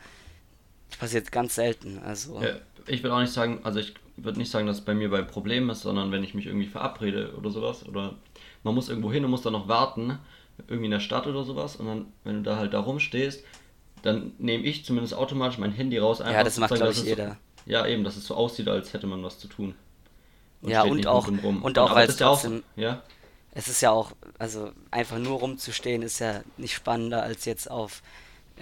das 0.89 0.99
passiert 0.99 1.31
ganz 1.31 1.55
selten. 1.55 1.99
Also 2.05 2.41
Ja, 2.41 2.55
ich 2.87 3.01
würde 3.03 3.15
auch 3.15 3.21
nicht 3.21 3.33
sagen, 3.33 3.61
also 3.63 3.79
ich 3.79 3.93
würde 4.17 4.37
nicht 4.39 4.51
sagen, 4.51 4.67
dass 4.67 4.79
es 4.79 4.85
bei 4.85 4.93
mir 4.93 5.09
beim 5.09 5.27
Problem 5.27 5.69
ist, 5.69 5.81
sondern 5.81 6.11
wenn 6.11 6.23
ich 6.23 6.33
mich 6.33 6.45
irgendwie 6.45 6.67
verabrede 6.67 7.33
oder 7.37 7.49
sowas 7.49 7.85
oder 7.87 8.15
man 8.63 8.75
muss 8.75 8.89
irgendwo 8.89 9.11
hin 9.11 9.25
und 9.25 9.31
muss 9.31 9.41
dann 9.41 9.53
noch 9.53 9.67
warten, 9.67 10.19
irgendwie 10.67 10.85
in 10.85 10.91
der 10.91 10.99
Stadt 10.99 11.25
oder 11.27 11.43
sowas 11.43 11.77
und 11.77 11.87
dann, 11.87 12.05
wenn 12.23 12.35
du 12.35 12.41
da 12.43 12.57
halt 12.57 12.73
da 12.73 12.79
rumstehst, 12.79 13.43
dann 14.03 14.33
nehme 14.37 14.63
ich 14.65 14.85
zumindest 14.85 15.13
automatisch 15.15 15.57
mein 15.57 15.71
Handy 15.71 15.97
raus. 15.97 16.19
Ja, 16.19 16.43
das 16.43 16.57
macht, 16.59 16.69
sozusagen, 16.69 16.79
glaub 16.79 16.89
dass 16.89 16.97
ich, 17.03 17.05
jeder. 17.09 17.37
So, 17.65 17.71
ja, 17.71 17.87
eben, 17.87 18.03
dass 18.03 18.17
es 18.17 18.27
so 18.27 18.35
aussieht, 18.35 18.67
als 18.67 18.93
hätte 18.93 19.07
man 19.07 19.23
was 19.23 19.39
zu 19.39 19.47
tun. 19.47 19.73
Ja, 20.61 20.81
steht 20.81 20.91
und 20.91 21.07
auch- 21.07 21.27
rum. 21.27 21.61
und 21.63 21.79
auch, 21.79 21.95
ja 21.97 22.03
auch 22.05 22.09
so- 22.09 22.25
trotzdem- 22.25 22.63
Ja, 22.75 23.01
es 23.53 23.67
ist 23.67 23.81
ja 23.81 23.91
auch, 23.91 24.11
also 24.39 24.71
einfach 24.91 25.19
nur 25.19 25.39
rumzustehen 25.39 26.01
ist 26.01 26.19
ja 26.19 26.41
nicht 26.57 26.73
spannender 26.73 27.23
als 27.23 27.45
jetzt 27.45 27.69
auf 27.69 28.01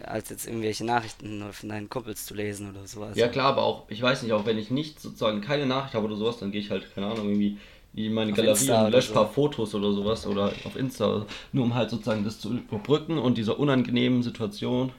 als 0.03 0.29
jetzt 0.29 0.47
irgendwelche 0.47 0.85
Nachrichten 0.85 1.51
von 1.53 1.69
deinen 1.69 1.89
Kumpels 1.89 2.25
zu 2.25 2.33
lesen 2.33 2.69
oder 2.69 2.87
so. 2.87 3.03
Also, 3.03 3.19
ja 3.19 3.27
klar, 3.27 3.47
aber 3.47 3.63
auch, 3.63 3.89
ich 3.89 4.01
weiß 4.01 4.23
nicht, 4.23 4.31
auch 4.33 4.45
wenn 4.45 4.57
ich 4.57 4.71
nicht 4.71 4.99
sozusagen 4.99 5.41
keine 5.41 5.65
Nachricht 5.65 5.95
habe 5.95 6.05
oder 6.07 6.15
sowas, 6.15 6.37
dann 6.39 6.51
gehe 6.51 6.61
ich 6.61 6.71
halt, 6.71 6.93
keine 6.95 7.07
Ahnung, 7.07 7.27
irgendwie 7.29 7.57
in 7.93 8.13
meine 8.13 8.31
Auf 8.31 8.37
Galerie 8.37 8.49
Insta 8.49 8.85
und 8.85 8.91
lösche 8.91 9.09
ein 9.09 9.13
paar 9.13 9.27
so. 9.27 9.33
Fotos 9.33 9.75
oder 9.75 9.91
sowas 9.91 10.25
oder 10.25 10.53
auf 10.63 10.75
Insta, 10.77 11.25
nur 11.51 11.65
um 11.65 11.75
halt 11.75 11.89
sozusagen 11.89 12.23
das 12.23 12.39
zu 12.39 12.53
überbrücken 12.53 13.17
und 13.17 13.37
dieser 13.37 13.59
unangenehmen 13.59 14.23
Situation 14.23 14.93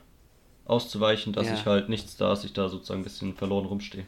auszuweichen, 0.66 1.32
dass 1.34 1.46
Ja. 1.46 1.52
ich 1.52 1.66
halt 1.66 1.88
nichts 1.88 2.16
da, 2.16 2.30
dass 2.30 2.44
ich 2.44 2.52
da 2.54 2.68
sozusagen 2.68 3.00
ein 3.02 3.04
bisschen 3.04 3.34
verloren 3.36 3.66
rumstehe. 3.66 4.06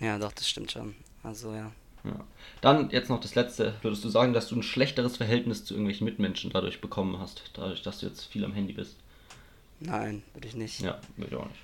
ja, 0.00 0.18
doch, 0.18 0.32
das 0.32 0.48
stimmt 0.48 0.72
schon. 0.72 0.94
Also 1.22 1.52
ja. 1.54 1.72
Ja. 2.04 2.24
Dann 2.60 2.90
jetzt 2.90 3.08
noch 3.10 3.20
das 3.20 3.34
letzte. 3.34 3.74
Würdest 3.82 4.04
du 4.04 4.08
sagen, 4.08 4.32
dass 4.32 4.48
du 4.48 4.56
ein 4.56 4.62
schlechteres 4.62 5.16
Verhältnis 5.16 5.64
zu 5.64 5.74
irgendwelchen 5.74 6.04
Mitmenschen 6.04 6.50
dadurch 6.50 6.80
bekommen 6.80 7.18
hast, 7.18 7.50
dadurch, 7.54 7.82
dass 7.82 8.00
du 8.00 8.06
jetzt 8.06 8.24
viel 8.26 8.44
am 8.44 8.52
Handy 8.52 8.72
bist? 8.72 8.96
Nein, 9.80 10.22
würde 10.34 10.48
ich 10.48 10.54
nicht. 10.54 10.80
Ja, 10.80 11.00
würde 11.16 11.34
ich 11.34 11.40
auch 11.40 11.46
nicht. 11.46 11.60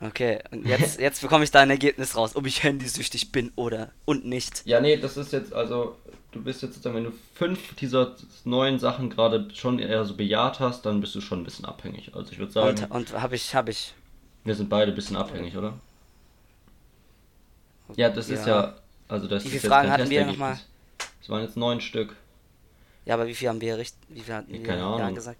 Okay, 0.00 0.38
und 0.50 0.66
jetzt, 0.66 0.98
jetzt 1.00 1.20
bekomme 1.20 1.44
ich 1.44 1.50
da 1.50 1.60
ein 1.60 1.70
Ergebnis 1.70 2.16
raus, 2.16 2.34
ob 2.36 2.46
ich 2.46 2.62
handysüchtig 2.62 3.32
bin 3.32 3.52
oder 3.56 3.92
und 4.06 4.24
nicht. 4.24 4.62
Ja, 4.64 4.80
nee, 4.80 4.96
das 4.96 5.16
ist 5.16 5.32
jetzt, 5.32 5.52
also, 5.52 5.96
du 6.32 6.42
bist 6.42 6.62
jetzt 6.62 6.74
sozusagen, 6.74 6.96
wenn 6.96 7.04
du 7.04 7.12
fünf 7.34 7.74
dieser 7.74 8.16
neuen 8.44 8.78
Sachen 8.78 9.10
gerade 9.10 9.54
schon 9.54 9.78
eher 9.78 10.04
so 10.04 10.14
bejaht 10.16 10.60
hast, 10.60 10.86
dann 10.86 11.00
bist 11.00 11.14
du 11.14 11.20
schon 11.20 11.40
ein 11.40 11.44
bisschen 11.44 11.66
abhängig. 11.66 12.14
Also 12.14 12.32
ich 12.32 12.38
würde 12.38 12.52
sagen, 12.52 12.78
Und, 12.84 12.90
und 12.90 13.20
habe 13.20 13.34
ich, 13.36 13.54
habe 13.54 13.70
ich. 13.70 13.94
wir 14.44 14.54
sind 14.54 14.70
beide 14.70 14.92
ein 14.92 14.94
bisschen 14.94 15.16
abhängig, 15.16 15.56
oder? 15.56 15.74
Ja, 17.96 18.08
das 18.08 18.30
ist 18.30 18.46
ja, 18.46 18.76
also 19.10 19.26
das 19.28 19.44
Wie 19.44 19.48
viele 19.48 19.60
Fragen 19.68 19.90
hatten 19.90 20.08
wir 20.10 20.24
nochmal? 20.26 20.58
Es 21.22 21.28
waren 21.28 21.42
jetzt 21.42 21.56
neun 21.56 21.80
Stück. 21.80 22.16
Ja, 23.04 23.14
aber 23.14 23.26
wie 23.26 23.34
viel 23.34 23.48
haben 23.48 23.60
wir 23.60 23.76
richtig, 23.78 23.98
wie 24.08 24.20
viel 24.20 24.34
hatten 24.34 24.52
wir 24.52 24.62
Keine 24.62 24.80
ja 24.80 24.94
Ahnung. 24.94 25.14
gesagt? 25.14 25.38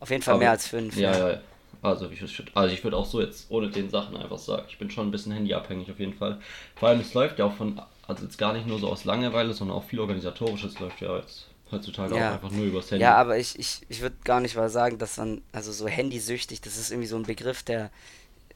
Auf 0.00 0.10
jeden 0.10 0.22
Fall 0.22 0.34
Aber- 0.34 0.40
mehr 0.40 0.50
als 0.50 0.66
fünf. 0.66 0.96
Ja, 0.96 1.12
ja, 1.16 1.30
ja. 1.32 1.40
Also 1.82 2.10
ich 2.10 2.20
würde 2.20 2.50
also 2.54 2.74
ich 2.74 2.84
würd 2.84 2.92
auch 2.94 3.06
so 3.06 3.22
jetzt 3.22 3.50
ohne 3.50 3.70
den 3.70 3.88
Sachen 3.88 4.16
einfach 4.16 4.38
sagen, 4.38 4.64
ich 4.68 4.78
bin 4.78 4.90
schon 4.90 5.08
ein 5.08 5.10
bisschen 5.10 5.32
handyabhängig 5.32 5.90
auf 5.90 5.98
jeden 5.98 6.12
Fall. 6.12 6.38
Vor 6.76 6.88
allem 6.90 7.00
es 7.00 7.14
läuft 7.14 7.38
ja 7.38 7.46
auch 7.46 7.54
von, 7.54 7.80
also 8.06 8.24
jetzt 8.24 8.36
gar 8.36 8.52
nicht 8.52 8.66
nur 8.66 8.78
so 8.78 8.88
aus 8.90 9.04
Langeweile, 9.04 9.54
sondern 9.54 9.76
auch 9.78 9.84
viel 9.84 10.00
organisatorisches 10.00 10.78
läuft 10.78 11.00
ja 11.00 11.16
jetzt 11.16 11.46
heutzutage 11.70 12.16
Ja. 12.16 12.30
auch 12.30 12.34
einfach 12.34 12.50
nur 12.50 12.66
übers 12.66 12.90
Handy. 12.90 13.02
Ja, 13.04 13.14
aber 13.16 13.38
ich, 13.38 13.58
ich, 13.58 13.80
ich 13.88 14.02
würde 14.02 14.16
gar 14.24 14.40
nicht 14.40 14.56
mal 14.56 14.68
sagen, 14.68 14.98
dass 14.98 15.16
man, 15.16 15.40
also 15.52 15.72
so 15.72 15.86
handysüchtig, 15.88 16.60
das 16.60 16.76
ist 16.76 16.90
irgendwie 16.90 17.06
so 17.08 17.16
ein 17.16 17.22
Begriff, 17.22 17.62
der, 17.62 17.90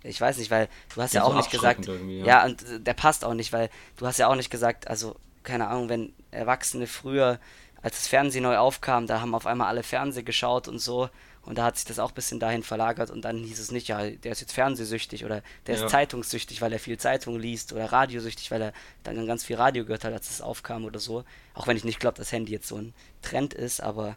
ich 0.05 0.21
weiß 0.21 0.39
nicht, 0.39 0.51
weil 0.51 0.69
du 0.95 1.03
hast 1.03 1.15
ja, 1.15 1.21
Ja, 1.21 1.25
so 1.27 1.33
auch 1.33 1.37
nicht 1.37 1.51
gesagt, 1.51 1.87
ja. 1.87 2.27
ja, 2.27 2.45
und 2.45 2.63
äh, 2.63 2.81
der 2.81 2.95
passt 2.95 3.25
auch 3.25 3.35
nicht, 3.35 3.53
weil 3.53 3.71
du 3.97 4.07
hast 4.07 4.19
ja 4.19 4.29
auch 4.29 4.37
nicht 4.37 4.51
gesagt, 4.51 4.89
also 4.89 5.17
keine 5.43 5.67
Ahnung, 5.69 5.89
wenn 5.89 6.13
Erwachsene 6.31 6.87
früher, 6.87 7.39
als 7.83 7.97
das 7.97 8.07
Fernsehen 8.09 8.45
neu 8.45 8.57
aufkam, 8.57 9.07
da 9.07 9.21
haben 9.21 9.35
auf 9.35 9.47
einmal 9.47 9.69
alle 9.69 9.83
Fernseh 9.83 10.23
geschaut 10.23 10.69
und 10.69 10.79
so 10.79 11.11
und 11.43 11.59
da 11.59 11.65
hat 11.65 11.77
sich 11.77 11.85
das 11.85 11.99
auch 11.99 12.13
ein 12.13 12.15
bisschen 12.15 12.41
dahin 12.41 12.63
verlagert 12.63 13.11
und 13.11 13.23
dann 13.27 13.45
hieß 13.45 13.59
es 13.59 13.71
nicht, 13.71 13.89
ja, 13.89 14.09
der 14.11 14.33
ist 14.33 14.41
jetzt 14.41 14.53
fernsehsüchtig 14.55 15.25
oder 15.27 15.43
der 15.67 15.77
Ja. 15.77 15.85
ist 15.85 15.91
zeitungssüchtig, 15.91 16.63
weil 16.63 16.73
er 16.73 16.79
viel 16.79 16.97
Zeitung 16.99 17.39
liest 17.39 17.75
oder 17.75 17.93
radiosüchtig, 17.93 18.51
weil 18.51 18.63
er 18.63 18.73
dann 19.03 19.27
ganz 19.27 19.45
viel 19.45 19.57
Radio 19.57 19.85
gehört 19.85 20.05
hat, 20.05 20.15
als 20.15 20.31
es 20.31 20.41
aufkam 20.41 20.87
oder 20.87 20.99
so. 20.99 21.25
Auch 21.53 21.67
wenn 21.67 21.77
ich 21.77 21.85
nicht 21.85 22.01
glaube, 22.01 22.17
dass 22.17 22.33
Handy 22.33 22.53
jetzt 22.53 22.69
so 22.69 22.77
ein 22.77 22.95
Trend 23.21 23.53
ist, 23.53 23.83
aber 23.83 24.17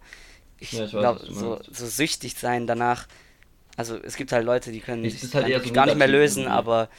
ich 0.59 0.71
Ja, 0.71 0.85
ich 0.85 0.91
glaube, 0.91 1.25
so, 1.29 1.59
so 1.69 1.85
süchtig 1.87 2.35
sein 2.35 2.67
danach, 2.67 3.07
also 3.77 3.95
es 4.03 4.17
gibt 4.17 4.31
halt 4.31 4.43
Leute, 4.45 4.71
die 4.71 4.81
können 4.81 5.09
sich 5.09 5.33
halt 5.33 5.63
so 5.63 5.71
gar 5.71 5.85
nicht 5.85 5.97
mehr 5.97 6.07
lösen, 6.07 6.43
irgendwie. 6.43 6.57
aber, 6.57 6.89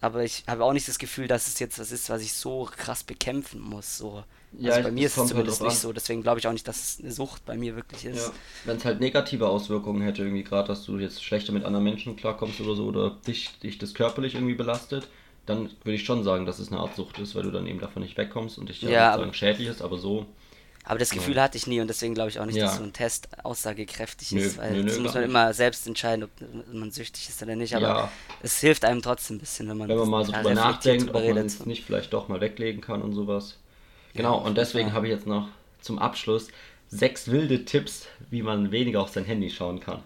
aber 0.00 0.24
ich 0.24 0.42
habe 0.48 0.64
auch 0.64 0.72
nicht 0.72 0.88
das 0.88 0.98
Gefühl, 0.98 1.28
dass 1.28 1.46
es 1.46 1.58
jetzt 1.60 1.78
was 1.78 1.92
ist, 1.92 2.10
was 2.10 2.22
ich 2.22 2.34
so 2.34 2.68
krass 2.76 3.04
bekämpfen 3.04 3.60
muss. 3.60 3.96
So. 3.96 4.24
Ja, 4.58 4.72
also 4.72 4.88
bei 4.88 4.90
mir 4.92 5.06
ist 5.06 5.12
es 5.12 5.18
halt 5.18 5.28
zumindest 5.28 5.62
nicht 5.62 5.70
an. 5.70 5.76
so, 5.76 5.92
deswegen 5.92 6.22
glaube 6.22 6.40
ich 6.40 6.48
auch 6.48 6.52
nicht, 6.52 6.66
dass 6.66 6.76
es 6.76 7.00
eine 7.00 7.12
Sucht 7.12 7.46
bei 7.46 7.56
mir 7.56 7.76
wirklich 7.76 8.04
ist. 8.04 8.26
Ja. 8.26 8.32
Wenn 8.64 8.76
es 8.76 8.84
halt 8.84 9.00
negative 9.00 9.48
Auswirkungen 9.48 10.02
hätte, 10.02 10.22
irgendwie 10.22 10.42
gerade, 10.44 10.68
dass 10.68 10.84
du 10.84 10.98
jetzt 10.98 11.24
schlechter 11.24 11.52
mit 11.52 11.64
anderen 11.64 11.84
Menschen 11.84 12.16
klarkommst 12.16 12.60
oder 12.60 12.74
so, 12.74 12.86
oder 12.86 13.16
dich, 13.26 13.58
dich 13.60 13.78
das 13.78 13.94
körperlich 13.94 14.34
irgendwie 14.34 14.54
belastet, 14.54 15.08
dann 15.46 15.70
würde 15.84 15.94
ich 15.94 16.04
schon 16.04 16.24
sagen, 16.24 16.46
dass 16.46 16.58
es 16.58 16.72
eine 16.72 16.80
Art 16.80 16.96
Sucht 16.96 17.18
ist, 17.20 17.34
weil 17.36 17.44
du 17.44 17.50
dann 17.52 17.66
eben 17.66 17.78
davon 17.78 18.02
nicht 18.02 18.16
wegkommst 18.16 18.58
und 18.58 18.68
dich 18.68 18.82
ja, 18.82 18.90
Ja, 18.90 19.12
sozusagen 19.12 19.34
schädlich 19.34 19.68
ist, 19.68 19.82
aber 19.82 19.98
so. 19.98 20.26
Aber 20.86 20.98
das 20.98 21.10
Gefühl 21.10 21.40
hatte 21.40 21.56
ich 21.56 21.66
nie 21.66 21.80
und 21.80 21.88
deswegen 21.88 22.14
glaube 22.14 22.28
ich 22.30 22.38
auch 22.38 22.44
nicht, 22.44 22.56
Ja. 22.56 22.66
dass 22.66 22.76
so 22.76 22.82
ein 22.82 22.92
Test 22.92 23.28
aussagekräftig 23.42 24.32
Nö, 24.32 24.40
ist, 24.40 24.58
weil 24.58 24.72
nö, 24.72 24.82
nö, 24.82 24.88
das 24.88 24.98
muss 24.98 25.14
man 25.14 25.22
immer 25.24 25.54
selbst 25.54 25.86
entscheiden, 25.86 26.24
ob 26.24 26.30
man 26.72 26.90
süchtig 26.90 27.28
ist 27.28 27.42
oder 27.42 27.56
nicht. 27.56 27.74
Aber 27.74 27.86
Ja. 27.88 28.10
es 28.42 28.58
hilft 28.60 28.84
einem 28.84 29.00
trotzdem 29.00 29.36
ein 29.36 29.40
bisschen, 29.40 29.68
wenn 29.68 29.78
man, 29.78 29.88
Wenn 29.88 29.96
man 29.96 30.08
mal 30.10 30.24
so 30.24 30.32
drüber 30.32 30.52
nachdenkt, 30.54 31.06
drüber 31.06 31.20
ob 31.20 31.34
man 31.34 31.46
es 31.46 31.64
nicht 31.64 31.84
vielleicht 31.84 32.12
doch 32.12 32.28
mal 32.28 32.40
weglegen 32.40 32.82
kann 32.82 33.00
und 33.00 33.14
sowas. 33.14 33.56
Genau, 34.14 34.38
und 34.38 34.58
deswegen 34.58 34.92
habe 34.92 35.06
ich 35.08 35.12
jetzt 35.12 35.26
noch 35.26 35.48
zum 35.80 35.98
Abschluss 35.98 36.48
sechs 36.88 37.28
wilde 37.30 37.64
Tipps, 37.64 38.06
wie 38.30 38.42
man 38.42 38.70
weniger 38.70 39.00
auf 39.00 39.08
sein 39.08 39.24
Handy 39.24 39.50
schauen 39.50 39.80
kann. 39.80 40.02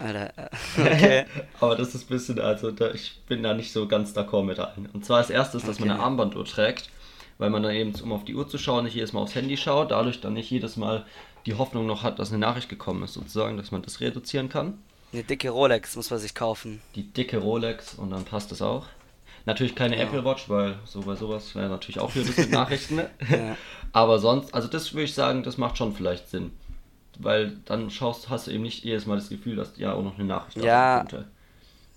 Alter, 0.00 0.32
äh, 0.36 0.48
okay. 0.80 1.24
Aber 1.60 1.76
das 1.76 1.94
ist 1.94 2.04
ein 2.04 2.08
bisschen, 2.08 2.40
also 2.40 2.70
da, 2.70 2.90
ich 2.92 3.18
bin 3.28 3.42
da 3.42 3.54
nicht 3.54 3.72
so 3.72 3.88
ganz 3.88 4.12
d'accord 4.16 4.44
mit 4.44 4.58
allen. 4.58 4.88
Und 4.92 5.04
zwar 5.04 5.18
als 5.18 5.30
erstes, 5.30 5.64
dass 5.64 5.80
man 5.80 5.90
eine 5.90 6.00
Armbanduhr 6.00 6.44
trägt, 6.44 6.90
weil 7.38 7.50
man 7.50 7.62
dann 7.62 7.72
eben, 7.72 7.94
um 8.00 8.12
auf 8.12 8.24
die 8.24 8.34
Uhr 8.34 8.48
zu 8.48 8.58
schauen, 8.58 8.84
nicht 8.84 8.94
jedes 8.94 9.12
Mal 9.12 9.20
aufs 9.20 9.34
Handy 9.34 9.56
schaut, 9.56 9.90
dadurch 9.90 10.20
dann 10.20 10.34
nicht 10.34 10.50
jedes 10.50 10.76
Mal 10.76 11.06
die 11.46 11.54
Hoffnung 11.54 11.86
noch 11.86 12.02
hat, 12.02 12.18
dass 12.18 12.30
eine 12.30 12.38
Nachricht 12.38 12.68
gekommen 12.68 13.02
ist, 13.04 13.14
sozusagen, 13.14 13.56
dass 13.56 13.70
man 13.70 13.82
das 13.82 14.00
reduzieren 14.00 14.48
kann. 14.48 14.78
Eine 15.12 15.22
dicke 15.22 15.50
Rolex 15.50 15.96
muss 15.96 16.10
man 16.10 16.18
sich 16.18 16.34
kaufen. 16.34 16.82
Die 16.94 17.04
dicke 17.04 17.38
Rolex 17.38 17.94
und 17.94 18.10
dann 18.10 18.24
passt 18.24 18.52
es 18.52 18.60
auch. 18.60 18.86
Natürlich 19.46 19.74
keine 19.74 19.96
Ja. 19.96 20.02
Apple 20.02 20.24
Watch, 20.24 20.50
weil 20.50 20.78
so 20.84 21.00
bei 21.00 21.14
sowas 21.14 21.54
wäre 21.54 21.68
natürlich 21.70 22.00
auch 22.00 22.10
blöd 22.12 22.36
mit 22.36 22.50
Nachrichten. 22.50 22.96
Ne? 22.96 23.10
Ja. 23.30 23.56
Aber 23.92 24.18
sonst, 24.18 24.52
also 24.54 24.68
das 24.68 24.92
würde 24.92 25.04
ich 25.04 25.14
sagen, 25.14 25.42
das 25.42 25.56
macht 25.56 25.78
schon 25.78 25.94
vielleicht 25.94 26.28
Sinn. 26.28 26.50
Weil 27.18 27.56
dann 27.64 27.90
schaust, 27.90 28.28
hast 28.28 28.46
du 28.46 28.50
eben 28.50 28.62
nicht 28.62 28.84
jedes 28.84 29.06
Mal 29.06 29.16
das 29.16 29.30
Gefühl, 29.30 29.56
dass 29.56 29.78
ja 29.78 29.94
auch 29.94 30.02
noch 30.02 30.16
eine 30.18 30.24
Nachricht 30.24 30.58
Ja. 30.58 31.06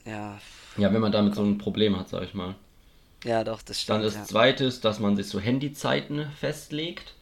Ja, 0.05 0.39
Ja, 0.77 0.93
wenn 0.93 1.01
man 1.01 1.11
damit 1.11 1.35
so 1.35 1.43
ein 1.43 1.57
Problem 1.57 1.99
hat, 1.99 2.07
sag 2.09 2.23
ich 2.23 2.33
mal. 2.33 2.55
Ja 3.23 3.43
doch, 3.43 3.61
das 3.61 3.81
stimmt. 3.81 3.97
Dann 3.97 4.03
das 4.03 4.15
ja. 4.15 4.23
zweite 4.23 4.65
ist, 4.65 4.83
dass 4.85 4.99
man 4.99 5.15
sich 5.15 5.27
so 5.27 5.39
Handyzeiten 5.39 6.27
festlegt. 6.39 7.13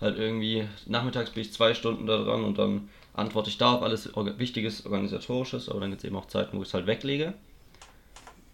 Halt 0.00 0.16
irgendwie, 0.18 0.66
nachmittags 0.86 1.30
bin 1.30 1.42
ich 1.42 1.52
zwei 1.52 1.74
Stunden 1.74 2.06
da 2.06 2.16
dran 2.18 2.42
und 2.44 2.58
dann 2.58 2.88
antworte 3.12 3.50
ich 3.50 3.58
da 3.58 3.74
auf 3.74 3.82
alles 3.82 4.08
Wichtiges, 4.38 4.86
Organisatorisches, 4.86 5.68
aber 5.68 5.80
dann 5.80 5.90
gibt 5.90 6.02
es 6.02 6.06
eben 6.06 6.16
auch 6.16 6.26
Zeiten, 6.26 6.56
wo 6.56 6.62
ich 6.62 6.68
es 6.68 6.74
halt 6.74 6.86
weglege. 6.86 7.34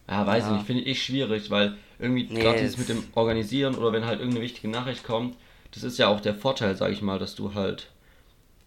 Ja, 0.09 0.27
weiß 0.27 0.45
ich 0.45 0.51
Ja. 0.51 0.57
nicht, 0.57 0.67
finde 0.67 0.83
ich 0.85 1.03
schwierig, 1.03 1.51
weil 1.51 1.77
irgendwie 1.99 2.25
Nee, 2.25 2.41
gerade 2.41 2.59
dieses 2.59 2.75
es- 2.75 2.79
mit 2.79 2.89
dem 2.89 3.05
Organisieren 3.15 3.75
oder 3.77 3.93
wenn 3.93 4.07
halt 4.07 4.19
irgendeine 4.21 4.45
wichtige 4.45 4.69
Nachricht 4.69 5.05
kommt, 5.05 5.37
das 5.73 5.83
ist 5.83 5.99
ja 5.99 6.09
auch 6.09 6.21
der 6.21 6.35
Vorteil, 6.35 6.77
sage 6.77 6.93
ich 6.93 7.03
mal, 7.03 7.19
dass 7.19 7.35
du 7.35 7.55
halt 7.55 7.89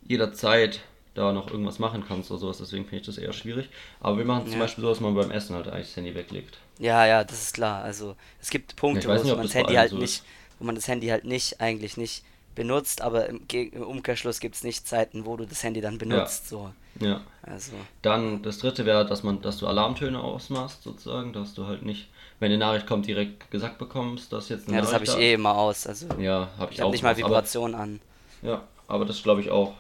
jederzeit 0.08 0.82
da 1.20 1.34
noch 1.34 1.52
irgendwas 1.52 1.80
machen 1.80 2.04
kannst 2.08 2.32
oder 2.32 2.40
sowas, 2.40 2.58
deswegen 2.60 2.86
finde 2.86 3.02
ich 3.02 3.06
das 3.06 3.18
eher 3.18 3.34
schwierig. 3.34 3.70
Aber 4.00 4.18
wir 4.18 4.26
machen 4.26 4.46
zum 4.46 4.54
Ja. 4.54 4.60
Beispiel 4.60 4.84
so, 4.84 4.90
dass 4.90 5.02
man 5.02 5.14
beim 5.16 5.32
Essen 5.32 5.54
halt 5.56 5.68
eigentlich 5.68 5.88
das 5.88 5.98
Handy 5.98 6.16
weglegt. 6.16 6.58
Ja, 6.80 7.06
ja, 7.06 7.24
das 7.26 7.42
ist 7.42 7.54
klar. 7.54 7.84
Also 7.84 8.16
es 8.42 8.50
gibt 8.50 8.76
Punkte, 8.78 9.08
wo 9.10 9.14
nicht, 9.14 9.32
ob 9.32 9.38
man 9.38 9.46
das 9.46 9.54
Handy 9.54 9.74
halt 9.74 9.90
so 9.92 9.98
nicht, 9.98 10.24
wo 10.60 10.66
man 10.66 10.76
das 10.76 10.88
Handy 10.88 11.08
halt 11.08 11.26
nicht 11.26 11.60
eigentlich 11.60 11.98
nicht 11.98 12.24
benutzt, 12.56 13.02
aber 13.02 13.28
im, 13.28 13.42
im 13.52 13.84
Umkehrschluss 13.84 14.40
gibt 14.40 14.56
es 14.56 14.64
nicht 14.64 14.88
Zeiten, 14.88 15.26
wo 15.26 15.36
du 15.36 15.46
das 15.46 15.62
Handy 15.64 15.82
dann 15.82 15.98
benutzt. 15.98 16.48
So. 16.48 16.72
Ja. 17.00 17.22
Also, 17.42 17.74
Dann 18.02 18.42
das 18.42 18.60
dritte 18.60 18.86
wäre, 18.86 19.06
dass 19.06 19.24
man, 19.24 19.42
dass 19.42 19.58
du 19.58 19.68
Alarmtöne 19.68 20.22
ausmachst, 20.22 20.84
sozusagen, 20.84 21.34
dass 21.34 21.54
du 21.54 21.68
halt 21.68 21.84
nicht, 21.84 22.08
wenn 22.40 22.52
eine 22.52 22.58
Nachricht 22.58 22.88
kommt, 22.88 23.08
direkt 23.08 23.52
gesagt 23.52 23.78
bekommst, 23.78 24.32
dass 24.32 24.50
jetzt 24.50 24.68
eine 24.68 24.78
ja, 24.78 24.82
das 24.84 24.94
habe 24.94 25.04
ich 25.04 25.12
da 25.12 25.18
eh 25.20 25.34
immer 25.34 25.58
aus. 25.58 25.86
Also 25.88 26.08
Ja, 26.20 26.50
habe 26.58 26.72
ich, 26.72 26.78
ich 26.78 26.80
habe 26.82 26.90
auch 26.90 26.92
nicht 26.92 27.04
mal 27.04 27.14
gemacht, 27.16 27.30
Vibration 27.30 27.76
an. 27.76 28.00
Ja, 28.42 28.64
aber 28.88 29.06
das 29.06 29.22
glaube 29.24 29.42
ich 29.42 29.52
auch. 29.52 29.74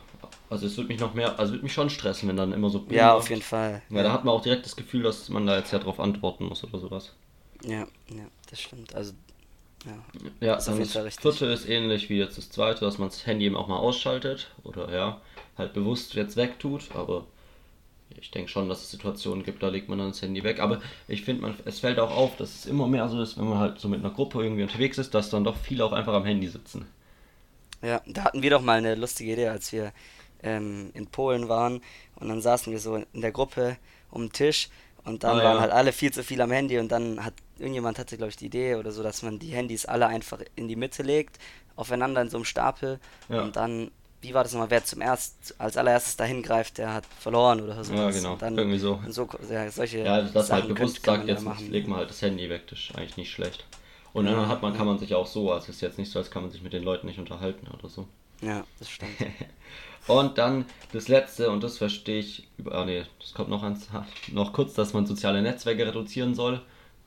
Also 0.49 0.65
es 0.65 0.75
würde 0.77 0.89
mich 0.89 0.99
noch 0.99 1.13
mehr, 1.13 1.38
also 1.39 1.53
würde 1.53 1.63
mich 1.63 1.73
schon 1.73 1.89
stressen, 1.89 2.27
wenn 2.27 2.38
dann 2.38 2.53
immer 2.53 2.69
so 2.69 2.83
Ja, 2.89 3.13
auf 3.13 3.29
jeden 3.29 3.41
Fall. 3.41 3.81
Ja, 3.89 4.03
da 4.03 4.11
hat 4.11 4.25
man 4.25 4.33
auch 4.33 4.41
direkt 4.41 4.65
das 4.65 4.75
Gefühl, 4.75 5.03
dass 5.03 5.29
man 5.29 5.45
da 5.45 5.57
jetzt 5.57 5.71
ja 5.71 5.79
drauf 5.79 5.99
antworten 5.99 6.45
muss 6.45 6.63
oder 6.63 6.79
sowas. 6.79 7.13
Ja, 7.63 7.88
ja, 8.09 8.25
das 8.49 8.61
stimmt. 8.61 8.95
Also, 8.95 9.13
ja. 9.85 9.93
Ja, 10.41 10.55
Ist 10.55 10.61
auf 10.61 10.65
dann 10.67 10.79
jeden 10.79 10.93
das 10.93 11.03
richtig. 11.05 11.21
vierte 11.21 11.45
ist 11.45 11.69
ähnlich 11.69 12.09
wie 12.09 12.17
jetzt 12.17 12.38
das 12.38 12.49
zweite, 12.49 12.81
dass 12.81 12.97
man 12.97 13.09
das 13.09 13.25
Handy 13.25 13.45
eben 13.45 13.55
auch 13.55 13.67
mal 13.67 13.77
ausschaltet 13.77 14.49
oder 14.63 14.91
ja, 14.93 15.21
halt 15.57 15.73
bewusst 15.73 16.13
jetzt 16.15 16.35
wegtut, 16.35 16.89
aber 16.95 17.25
ich 18.19 18.31
denke 18.31 18.49
schon, 18.49 18.69
dass 18.69 18.81
es 18.83 18.91
Situationen 18.91 19.43
gibt, 19.43 19.63
da 19.63 19.69
legt 19.69 19.89
man 19.89 19.99
dann 19.99 20.09
das 20.09 20.21
Handy 20.21 20.43
weg. 20.43 20.59
Aber 20.59 20.81
ich 21.07 21.23
finde, 21.23 21.43
man 21.43 21.55
es 21.65 21.79
fällt 21.79 21.99
auch 21.99 22.11
auf, 22.15 22.35
dass 22.38 22.55
es 22.55 22.65
immer 22.65 22.88
mehr 22.88 23.07
so 23.09 23.21
ist, 23.21 23.38
wenn 23.38 23.47
man 23.49 23.59
halt 23.59 23.79
so 23.79 23.88
mit 23.88 23.99
einer 23.99 24.13
Gruppe 24.13 24.43
irgendwie 24.43 24.63
unterwegs 24.63 24.97
ist, 24.97 25.13
dass 25.13 25.29
dann 25.29 25.43
doch 25.43 25.55
viele 25.57 25.85
auch 25.85 25.93
einfach 25.93 26.13
am 26.13 26.25
Handy 26.25 26.47
sitzen. 26.47 26.88
Ja, 27.81 28.01
da 28.05 28.24
hatten 28.25 28.41
wir 28.41 28.50
doch 28.50 28.62
mal 28.62 28.77
eine 28.77 28.95
lustige 28.95 29.33
Idee, 29.33 29.48
als 29.50 29.71
wir 29.71 29.91
ähm, 30.43 30.91
in 30.93 31.07
Polen 31.07 31.48
waren 31.50 31.81
und 32.15 32.29
dann 32.29 32.41
saßen 32.41 32.71
wir 32.71 32.79
so 32.79 32.95
in 32.95 33.21
der 33.21 33.31
Gruppe 33.31 33.77
um 34.12 34.24
den 34.24 34.31
Tisch 34.31 34.69
und 35.05 35.24
dann 35.24 35.39
Ah, 35.39 35.43
waren 35.43 35.55
ja. 35.55 35.62
halt 35.62 35.71
alle 35.71 35.91
viel 35.93 36.12
zu 36.12 36.24
viel 36.24 36.41
am 36.41 36.51
Handy 36.51 36.77
und 36.79 36.89
dann 36.91 37.24
hat 37.24 37.33
irgendjemand 37.57 38.00
hatte 38.00 38.17
glaube 38.17 38.29
ich 38.31 38.36
die 38.38 38.45
Idee 38.48 38.75
oder 38.75 38.91
so, 38.91 39.03
dass 39.03 39.21
man 39.21 39.39
die 39.39 39.50
Handys 39.51 39.86
alle 39.86 40.07
einfach 40.07 40.39
in 40.55 40.67
die 40.67 40.75
Mitte 40.75 41.03
legt, 41.03 41.39
aufeinander 41.75 42.21
in 42.21 42.29
so 42.29 42.38
einem 42.38 42.45
Stapel 42.45 43.00
Ja. 43.29 43.41
und 43.41 43.55
dann 43.55 43.91
wie 44.21 44.33
war 44.33 44.43
das 44.43 44.51
nochmal, 44.51 44.69
wer 44.69 44.83
zum 44.83 45.00
erst 45.01 45.55
als 45.59 45.77
allererstes 45.77 46.17
dahin 46.17 46.43
greift, 46.43 46.77
der 46.77 46.93
hat 46.93 47.05
verloren 47.21 47.62
oder 47.62 47.81
so. 47.86 47.93
Ja, 47.93 48.09
genau, 48.12 48.36
dann, 48.36 48.57
irgendwie 48.57 48.77
so. 48.77 49.00
So 49.07 49.29
ja, 49.50 49.71
solche 49.71 50.00
Ja, 50.00 50.21
dass 50.21 50.33
man 50.33 50.43
Sachen 50.43 50.62
halt 50.63 50.75
bewusst 50.75 51.05
sagt, 51.05 51.25
jetzt 51.25 51.45
legt 51.69 51.88
man 51.88 52.00
halt 52.00 52.09
das 52.09 52.21
Handy 52.21 52.50
weg, 52.50 52.63
das 52.67 52.79
ist 52.79 52.95
eigentlich 52.98 53.15
nicht 53.15 53.31
schlecht. 53.31 53.65
Und 54.13 54.25
dann 54.25 54.47
hat 54.47 54.61
man, 54.61 54.75
kann 54.75 54.87
man 54.87 54.97
sich 54.99 55.13
auch 55.15 55.27
so, 55.27 55.51
also 55.51 55.65
es 55.69 55.75
ist 55.75 55.81
jetzt 55.81 55.97
nicht 55.99 56.11
so, 56.11 56.19
als 56.19 56.31
kann 56.31 56.41
man 56.41 56.51
sich 56.51 56.61
mit 56.61 56.73
den 56.73 56.83
Leuten 56.83 57.07
nicht 57.07 57.19
unterhalten 57.19 57.67
oder 57.67 57.89
so. 57.89 58.07
Ja, 58.41 58.65
das 58.79 58.89
stimmt. 58.89 59.19
Und 60.07 60.37
dann 60.37 60.65
das 60.91 61.07
letzte, 61.07 61.51
und 61.51 61.63
das 61.63 61.77
verstehe 61.77 62.19
ich 62.19 62.47
über. 62.57 62.73
Ah, 62.73 62.85
nee, 62.85 63.03
das 63.19 63.33
kommt 63.33 63.49
noch 63.49 63.63
ans. 63.63 63.87
Noch 64.31 64.53
kurz, 64.53 64.73
dass 64.73 64.93
man 64.93 65.05
soziale 65.05 65.41
Netzwerke 65.41 65.85
reduzieren 65.85 66.33
soll. 66.35 66.61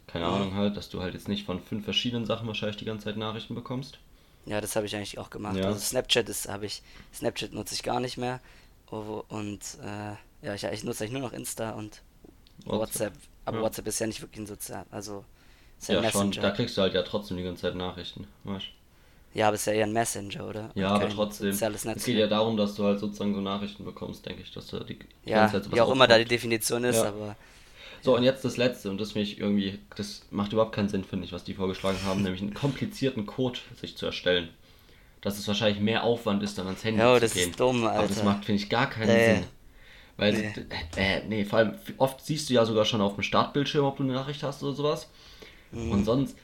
Keine 0.07 0.27
Mhm. 0.27 0.33
Ahnung 0.33 0.55
halt, 0.55 0.77
dass 0.77 0.89
du 0.91 1.01
halt 1.03 1.15
jetzt 1.15 1.29
nicht 1.29 1.45
von 1.47 1.61
fünf 1.61 1.85
verschiedenen 1.85 2.27
Sachen 2.27 2.47
wahrscheinlich 2.47 2.77
die 2.77 2.85
ganze 2.85 3.05
Zeit 3.07 3.17
Nachrichten 3.17 3.55
bekommst. 3.55 3.99
Ja, 4.45 4.61
das 4.61 4.75
habe 4.77 4.87
ich 4.87 4.97
eigentlich 4.97 5.19
auch 5.19 5.31
gemacht. 5.31 5.57
Ja. 5.57 5.67
Also 5.67 5.79
Snapchat 5.81 6.29
ist 6.29 6.49
habe 6.49 6.67
ich 6.67 6.83
Snapchat 7.15 7.53
nutze 7.53 7.75
ich 7.75 7.83
gar 7.83 8.01
nicht 8.01 8.17
mehr 8.19 8.41
Oh, 8.91 9.25
und 9.29 9.61
äh, 9.83 10.47
ja, 10.47 10.55
ich, 10.55 10.65
ich 10.65 10.85
nutze 10.85 11.05
eigentlich 11.05 11.13
nur 11.13 11.23
noch 11.23 11.33
Insta 11.33 11.71
und 11.71 12.03
WhatsApp. 12.67 13.15
Aber 13.47 13.59
Ja. 13.59 13.63
WhatsApp 13.65 13.87
ist 13.89 14.01
ja 14.01 14.07
nicht 14.07 14.21
wirklich 14.23 14.41
ein 14.41 14.47
Sozial, 14.47 14.87
also 14.91 15.25
ist 15.83 15.89
ja 15.89 16.03
Ja, 16.03 16.11
schon. 16.11 16.31
Da 16.33 16.51
kriegst 16.51 16.77
du 16.77 16.83
halt 16.83 16.95
ja 16.95 17.03
trotzdem 17.03 17.37
die 17.37 17.43
ganze 17.45 17.63
Zeit 17.63 17.75
Nachrichten. 17.75 18.27
Weißt? 18.45 18.67
ja, 19.35 19.49
aber 19.49 19.55
ist 19.55 19.67
ja 19.67 19.73
eher 19.73 19.87
ein 19.87 19.93
Messenger, 19.93 20.47
oder? 20.47 20.65
Und 20.75 20.77
Ja, 20.83 20.91
aber 20.95 21.09
trotzdem. 21.09 21.51
Es 21.95 22.05
geht 22.05 22.17
ja 22.19 22.27
darum, 22.27 22.57
dass 22.57 22.75
du 22.75 22.85
halt 22.85 23.01
sozusagen 23.01 23.35
so 23.35 23.41
Nachrichten 23.41 23.85
bekommst, 23.85 24.25
denke 24.27 24.43
ich, 24.43 24.53
dass 24.53 24.67
du 24.69 24.81
die, 24.85 24.99
Ja, 25.25 25.47
ganze 25.47 25.55
Zeit 25.55 25.65
sowas 25.65 25.77
wie 25.77 25.81
auch 25.81 25.91
immer 25.93 26.07
da 26.07 26.19
die. 26.19 26.25
Definition 26.25 26.85
ist, 26.85 26.97
Ja. 26.97 27.05
aber 27.05 27.37
So, 28.03 28.17
und 28.17 28.25
jetzt 28.25 28.45
das 28.45 28.57
letzte, 28.57 28.91
und 28.91 29.01
das 29.01 29.15
mich 29.15 29.39
irgendwie, 29.39 29.79
das 29.97 30.23
macht 30.31 30.53
überhaupt 30.53 30.75
keinen 30.75 30.89
Sinn, 30.89 31.05
finde 31.05 31.25
ich, 31.27 31.33
was 31.33 31.45
die 31.45 31.55
vorgeschlagen 31.55 31.99
haben, 32.05 32.23
nämlich 32.25 32.43
einen 32.43 32.55
komplizierten 32.55 33.27
Code 33.27 33.61
sich 33.81 33.97
zu 33.97 34.07
erstellen. 34.07 34.49
Dass 35.23 35.39
es 35.39 35.49
wahrscheinlich 35.49 35.81
mehr 35.81 36.05
Aufwand 36.05 36.43
ist, 36.43 36.59
dann 36.59 36.67
ans 36.67 36.85
Handy 36.85 37.01
Jo, 37.01 37.15
zu 37.15 37.21
das 37.21 37.35
gehen. 37.35 37.51
ist 37.51 37.61
dumm, 37.61 37.87
Aber 37.87 38.09
das 38.09 38.19
Alter. 38.19 38.25
macht, 38.25 38.45
finde 38.47 38.63
ich, 38.63 38.71
gar 38.71 38.91
keinen 38.91 39.13
Nee. 39.13 39.25
Sinn. 39.25 39.47
Weil, 40.19 40.35
Nee. 40.35 40.55
äh, 40.97 41.23
nee, 41.29 41.45
vor 41.45 41.61
allem, 41.61 41.75
oft 41.99 42.25
siehst 42.25 42.51
du 42.51 42.55
ja 42.55 42.65
sogar 42.67 42.85
schon 42.85 43.01
auf 43.01 43.15
dem 43.15 43.23
Startbildschirm, 43.25 43.85
ob 43.87 43.97
du 43.99 44.05
eine 44.05 44.15
Nachricht 44.15 44.43
hast 44.43 44.63
oder 44.63 44.75
sowas. 44.75 45.11
Mhm. 45.73 45.91
Und 45.93 46.05
sonst, 46.05 46.37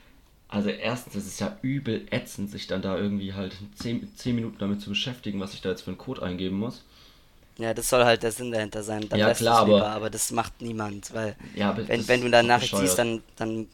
also 0.49 0.69
erstens, 0.71 1.15
es 1.15 1.27
ist 1.27 1.41
ja 1.41 1.57
übel 1.63 2.07
ätzend, 2.11 2.51
sich 2.51 2.67
dann 2.67 2.83
da 2.83 2.97
irgendwie 2.97 3.35
halt 3.35 3.55
10, 3.77 4.15
10 4.17 4.35
Minuten 4.35 4.57
damit 4.59 4.81
zu 4.81 4.89
beschäftigen, 4.91 5.41
was 5.41 5.55
ich 5.55 5.61
da 5.61 5.69
jetzt 5.71 5.83
für 5.83 5.91
einen 5.91 5.99
Code 5.99 6.23
eingeben 6.23 6.59
muss. 6.59 6.83
Ja, 7.59 7.75
das 7.75 7.89
soll 7.89 8.05
halt 8.05 8.23
der 8.23 8.31
Sinn 8.33 8.53
dahinter 8.53 8.83
sein. 8.83 9.09
Dann 9.09 9.19
Ja, 9.19 9.35
klar, 9.35 9.65
lieber, 9.67 9.79
aber- 9.85 9.91
aber 9.91 10.11
das 10.11 10.31
macht 10.31 10.61
niemand, 10.63 11.13
weil 11.13 11.37
Ja, 11.55 11.77
wenn, 11.77 11.89
wenn 12.09 12.21
du 12.21 12.27
ist 12.27 12.33
da 12.33 12.41
doch 12.43 12.49
Nachricht 12.49 12.71
siehst, 12.77 12.97
bescheuert. 12.97 13.23
dann, 13.37 13.49
dann, 13.49 13.67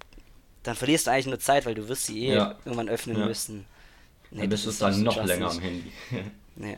dann 0.62 0.74
verlierst 0.74 1.06
du 1.06 1.10
eigentlich 1.10 1.26
nur 1.26 1.38
Zeit, 1.38 1.66
weil 1.66 1.74
du 1.74 1.86
wirst 1.88 2.06
sie 2.06 2.26
eh 2.28 2.34
Ja. 2.34 2.54
irgendwann 2.64 2.88
öffnen 2.88 3.18
Ja. 3.18 3.26
müssen. 3.26 3.66
Nee, 4.30 4.40
dann 4.40 4.48
bist 4.50 4.66
du 4.66 4.72
dann 4.72 5.02
noch 5.02 5.16
länger 5.24 5.46
am 5.46 5.52
schwachsinnig. 5.52 5.84
Handy. 6.10 6.30
Nee. 6.56 6.76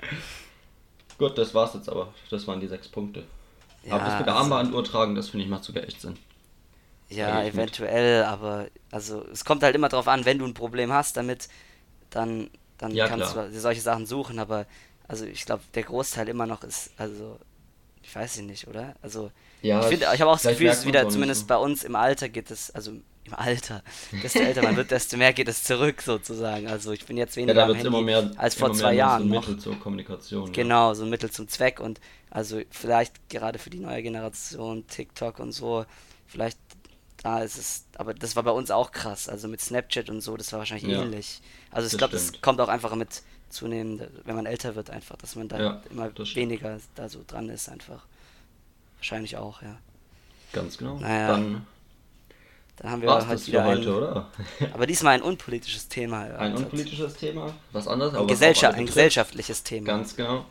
Gut, 1.19 1.37
das 1.39 1.55
war's 1.55 1.75
jetzt 1.75 1.89
aber. 1.89 2.13
Das 2.31 2.47
waren 2.47 2.61
die 2.61 2.67
sechs 2.67 2.89
Punkte. 2.89 3.25
aber 3.89 4.05
das 4.05 4.19
mit 4.19 4.27
der 4.27 4.35
Armbanduhr 4.35 4.83
tragen, 4.85 5.15
das 5.15 5.29
finde 5.29 5.45
ich 5.45 5.51
macht 5.51 5.65
sogar 5.65 5.85
echt 5.85 6.01
Sinn. 6.01 6.17
Ja, 7.09 7.27
Da 7.27 7.43
geh 7.43 7.47
ich 7.49 7.55
mit. 7.55 7.73
eventuell, 7.73 8.25
aber 8.25 8.69
also 8.91 9.25
es 9.33 9.45
kommt 9.45 9.63
halt 9.63 9.77
immer 9.77 9.89
drauf 9.89 10.09
an, 10.09 10.25
wenn 10.25 10.39
du 10.39 10.45
ein 10.45 10.55
Problem 10.55 10.93
hast 10.93 11.17
damit, 11.17 11.49
dann, 12.11 12.51
dann 12.79 12.93
Ja, 12.95 13.05
kannst 13.05 13.35
klar. 13.35 13.49
du 13.53 13.61
solche 13.61 13.81
Sachen 13.83 14.07
suchen, 14.07 14.39
aber 14.39 14.67
also 15.09 15.25
ich 15.27 15.47
glaube, 15.47 15.63
der 15.75 15.85
Großteil 15.85 16.29
immer 16.29 16.47
noch 16.47 16.65
ist, 16.65 16.91
also 16.99 17.39
ich 18.03 18.15
weiß 18.15 18.39
nicht, 18.43 18.69
oder? 18.69 18.95
Also 19.03 19.33
Ja, 19.63 19.81
ich 19.81 19.87
finde, 19.87 20.07
ich 20.15 20.21
habe 20.21 20.31
auch 20.31 20.37
das 20.37 20.47
Gefühl, 20.47 20.69
es 20.69 20.79
merkt 20.79 20.81
ist 20.81 20.87
man's 20.87 20.87
wieder, 20.87 21.09
zumindest 21.09 21.43
so. 21.43 21.47
bei 21.49 21.57
uns 21.57 21.85
im 21.85 21.97
Alter 21.97 22.29
geht 22.29 22.51
es, 22.51 22.71
also 22.73 22.93
im 23.25 23.35
Alter, 23.35 23.83
desto 24.23 24.43
älter 24.45 24.63
man 24.63 24.77
wird, 24.77 24.91
desto 24.93 25.17
mehr 25.17 25.33
geht 25.33 25.49
es 25.49 25.65
zurück 25.65 26.03
sozusagen. 26.03 26.69
Also 26.69 26.93
ich 26.93 27.07
bin 27.07 27.17
jetzt 27.17 27.37
Ja, 27.47 27.55
weniger 27.55 27.55
da 27.55 27.67
am 27.67 27.75
Handy 27.75 27.89
immer 27.89 28.03
mehr, 28.03 28.31
als 28.37 28.55
vor 28.57 28.73
zwei 28.73 28.95
Jahren 28.95 29.19
so 29.19 29.25
ein 29.25 29.29
noch. 29.29 29.41
Mittel 29.49 29.59
zur 29.59 29.79
Kommunikation. 29.79 30.51
Genau, 30.53 30.95
so 30.95 31.05
ein 31.05 31.11
Mittel 31.11 31.31
zum 31.31 31.49
Zweck 31.49 31.81
und 31.81 32.01
also 32.31 32.61
vielleicht 32.71 33.29
gerade 33.29 33.59
für 33.59 33.71
die 33.71 33.79
neue 33.81 34.03
Generation, 34.03 34.87
TikTok 34.87 35.39
und 35.39 35.53
so, 35.53 35.85
vielleicht 36.27 36.59
ist 37.43 37.59
es, 37.59 37.85
aber 37.97 38.15
das 38.15 38.37
war 38.37 38.43
bei 38.43 38.51
uns 38.51 38.71
auch 38.71 38.93
krass, 38.93 39.29
also 39.29 39.49
mit 39.49 39.61
Snapchat 39.61 40.11
und 40.11 40.21
so, 40.21 40.37
das 40.37 40.53
war 40.53 40.61
wahrscheinlich 40.61 40.89
Ja, 40.91 41.03
ähnlich. 41.03 41.41
Also 41.71 41.89
ich 41.89 41.97
glaube, 41.99 42.13
das 42.13 42.41
kommt 42.41 42.61
auch 42.61 42.69
einfach 42.69 42.95
mit 42.95 43.23
zunehmend, 43.51 44.03
wenn 44.25 44.37
man 44.37 44.47
älter 44.47 44.75
wird 44.75 44.91
einfach, 44.91 45.17
dass 45.17 45.35
man 45.37 45.49
da 45.49 45.59
Ja, 45.59 45.83
immer 45.91 46.11
weniger 46.35 46.79
da 46.95 47.09
so 47.09 47.21
dran 47.27 47.49
ist 47.49 47.69
einfach. 47.69 48.05
Wahrscheinlich 48.99 49.37
auch, 49.37 49.63
ja. 49.63 49.77
Ganz 50.53 50.79
genau. 50.79 50.99
Naja, 50.99 51.29
Dann 51.29 51.67
Dann 52.77 52.91
haben 52.91 53.03
wir 53.03 53.11
halt 53.13 53.31
das 53.31 53.47
wieder 53.47 53.65
heute, 53.65 53.91
ein, 53.91 53.97
oder? 53.97 54.31
aber 54.75 54.87
diesmal 54.87 55.15
ein 55.15 55.23
unpolitisches 55.23 55.89
Thema. 55.89 56.25
Ein 56.39 56.57
unpolitisches 56.57 57.15
Thema, 57.15 57.55
was 57.73 57.89
anderes, 57.89 58.15
ein, 58.15 58.27
Gesellschaft, 58.27 58.75
ein 58.75 58.87
gesellschaftliches 58.87 59.63
Thema. 59.63 59.87
Ganz 59.87 60.17
genau. 60.17 60.47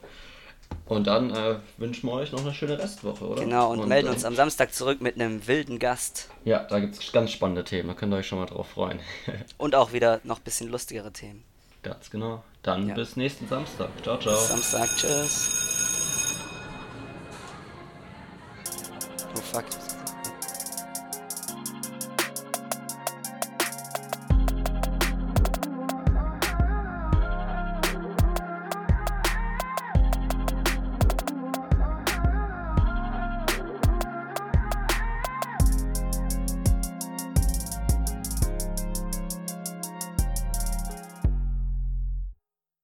Und 0.86 1.08
dann 1.08 1.32
äh, 1.32 1.56
wünschen 1.78 2.08
wir 2.08 2.14
euch 2.14 2.32
noch 2.32 2.42
eine 2.42 2.54
schöne 2.54 2.78
Restwoche, 2.78 3.26
oder? 3.26 3.44
Genau, 3.44 3.72
und, 3.72 3.88
melden 3.88 4.08
äh, 4.08 4.12
uns 4.12 4.24
am 4.24 4.36
Samstag 4.36 4.74
zurück 4.74 5.02
mit 5.02 5.16
einem 5.16 5.48
wilden 5.48 5.80
Gast 5.80 6.30
Ja, 6.44 6.60
da 6.60 6.80
gibt 6.80 6.96
es 6.96 7.12
ganz 7.12 7.32
spannende 7.32 7.64
Themen, 7.64 7.88
da 7.90 7.96
könnt 7.96 8.14
ihr 8.14 8.18
euch 8.18 8.28
schon 8.28 8.40
mal 8.40 8.46
drauf 8.46 8.70
freuen. 8.70 9.00
und 9.58 9.76
auch 9.76 9.94
wieder 9.94 10.22
noch 10.24 10.38
ein 10.38 10.44
bisschen 10.44 10.70
lustigere 10.70 11.12
Themen. 11.12 11.44
ganz 11.82 12.10
genau. 12.10 12.44
Dann 12.62 12.88
Ja. 12.90 12.96
bis 12.96 13.16
nächsten 13.16 13.48
Samstag. 13.48 13.90
Ciao, 14.04 14.18
ciao. 14.18 14.36
Samstag, 14.36 14.90
tschüss. 14.98 15.75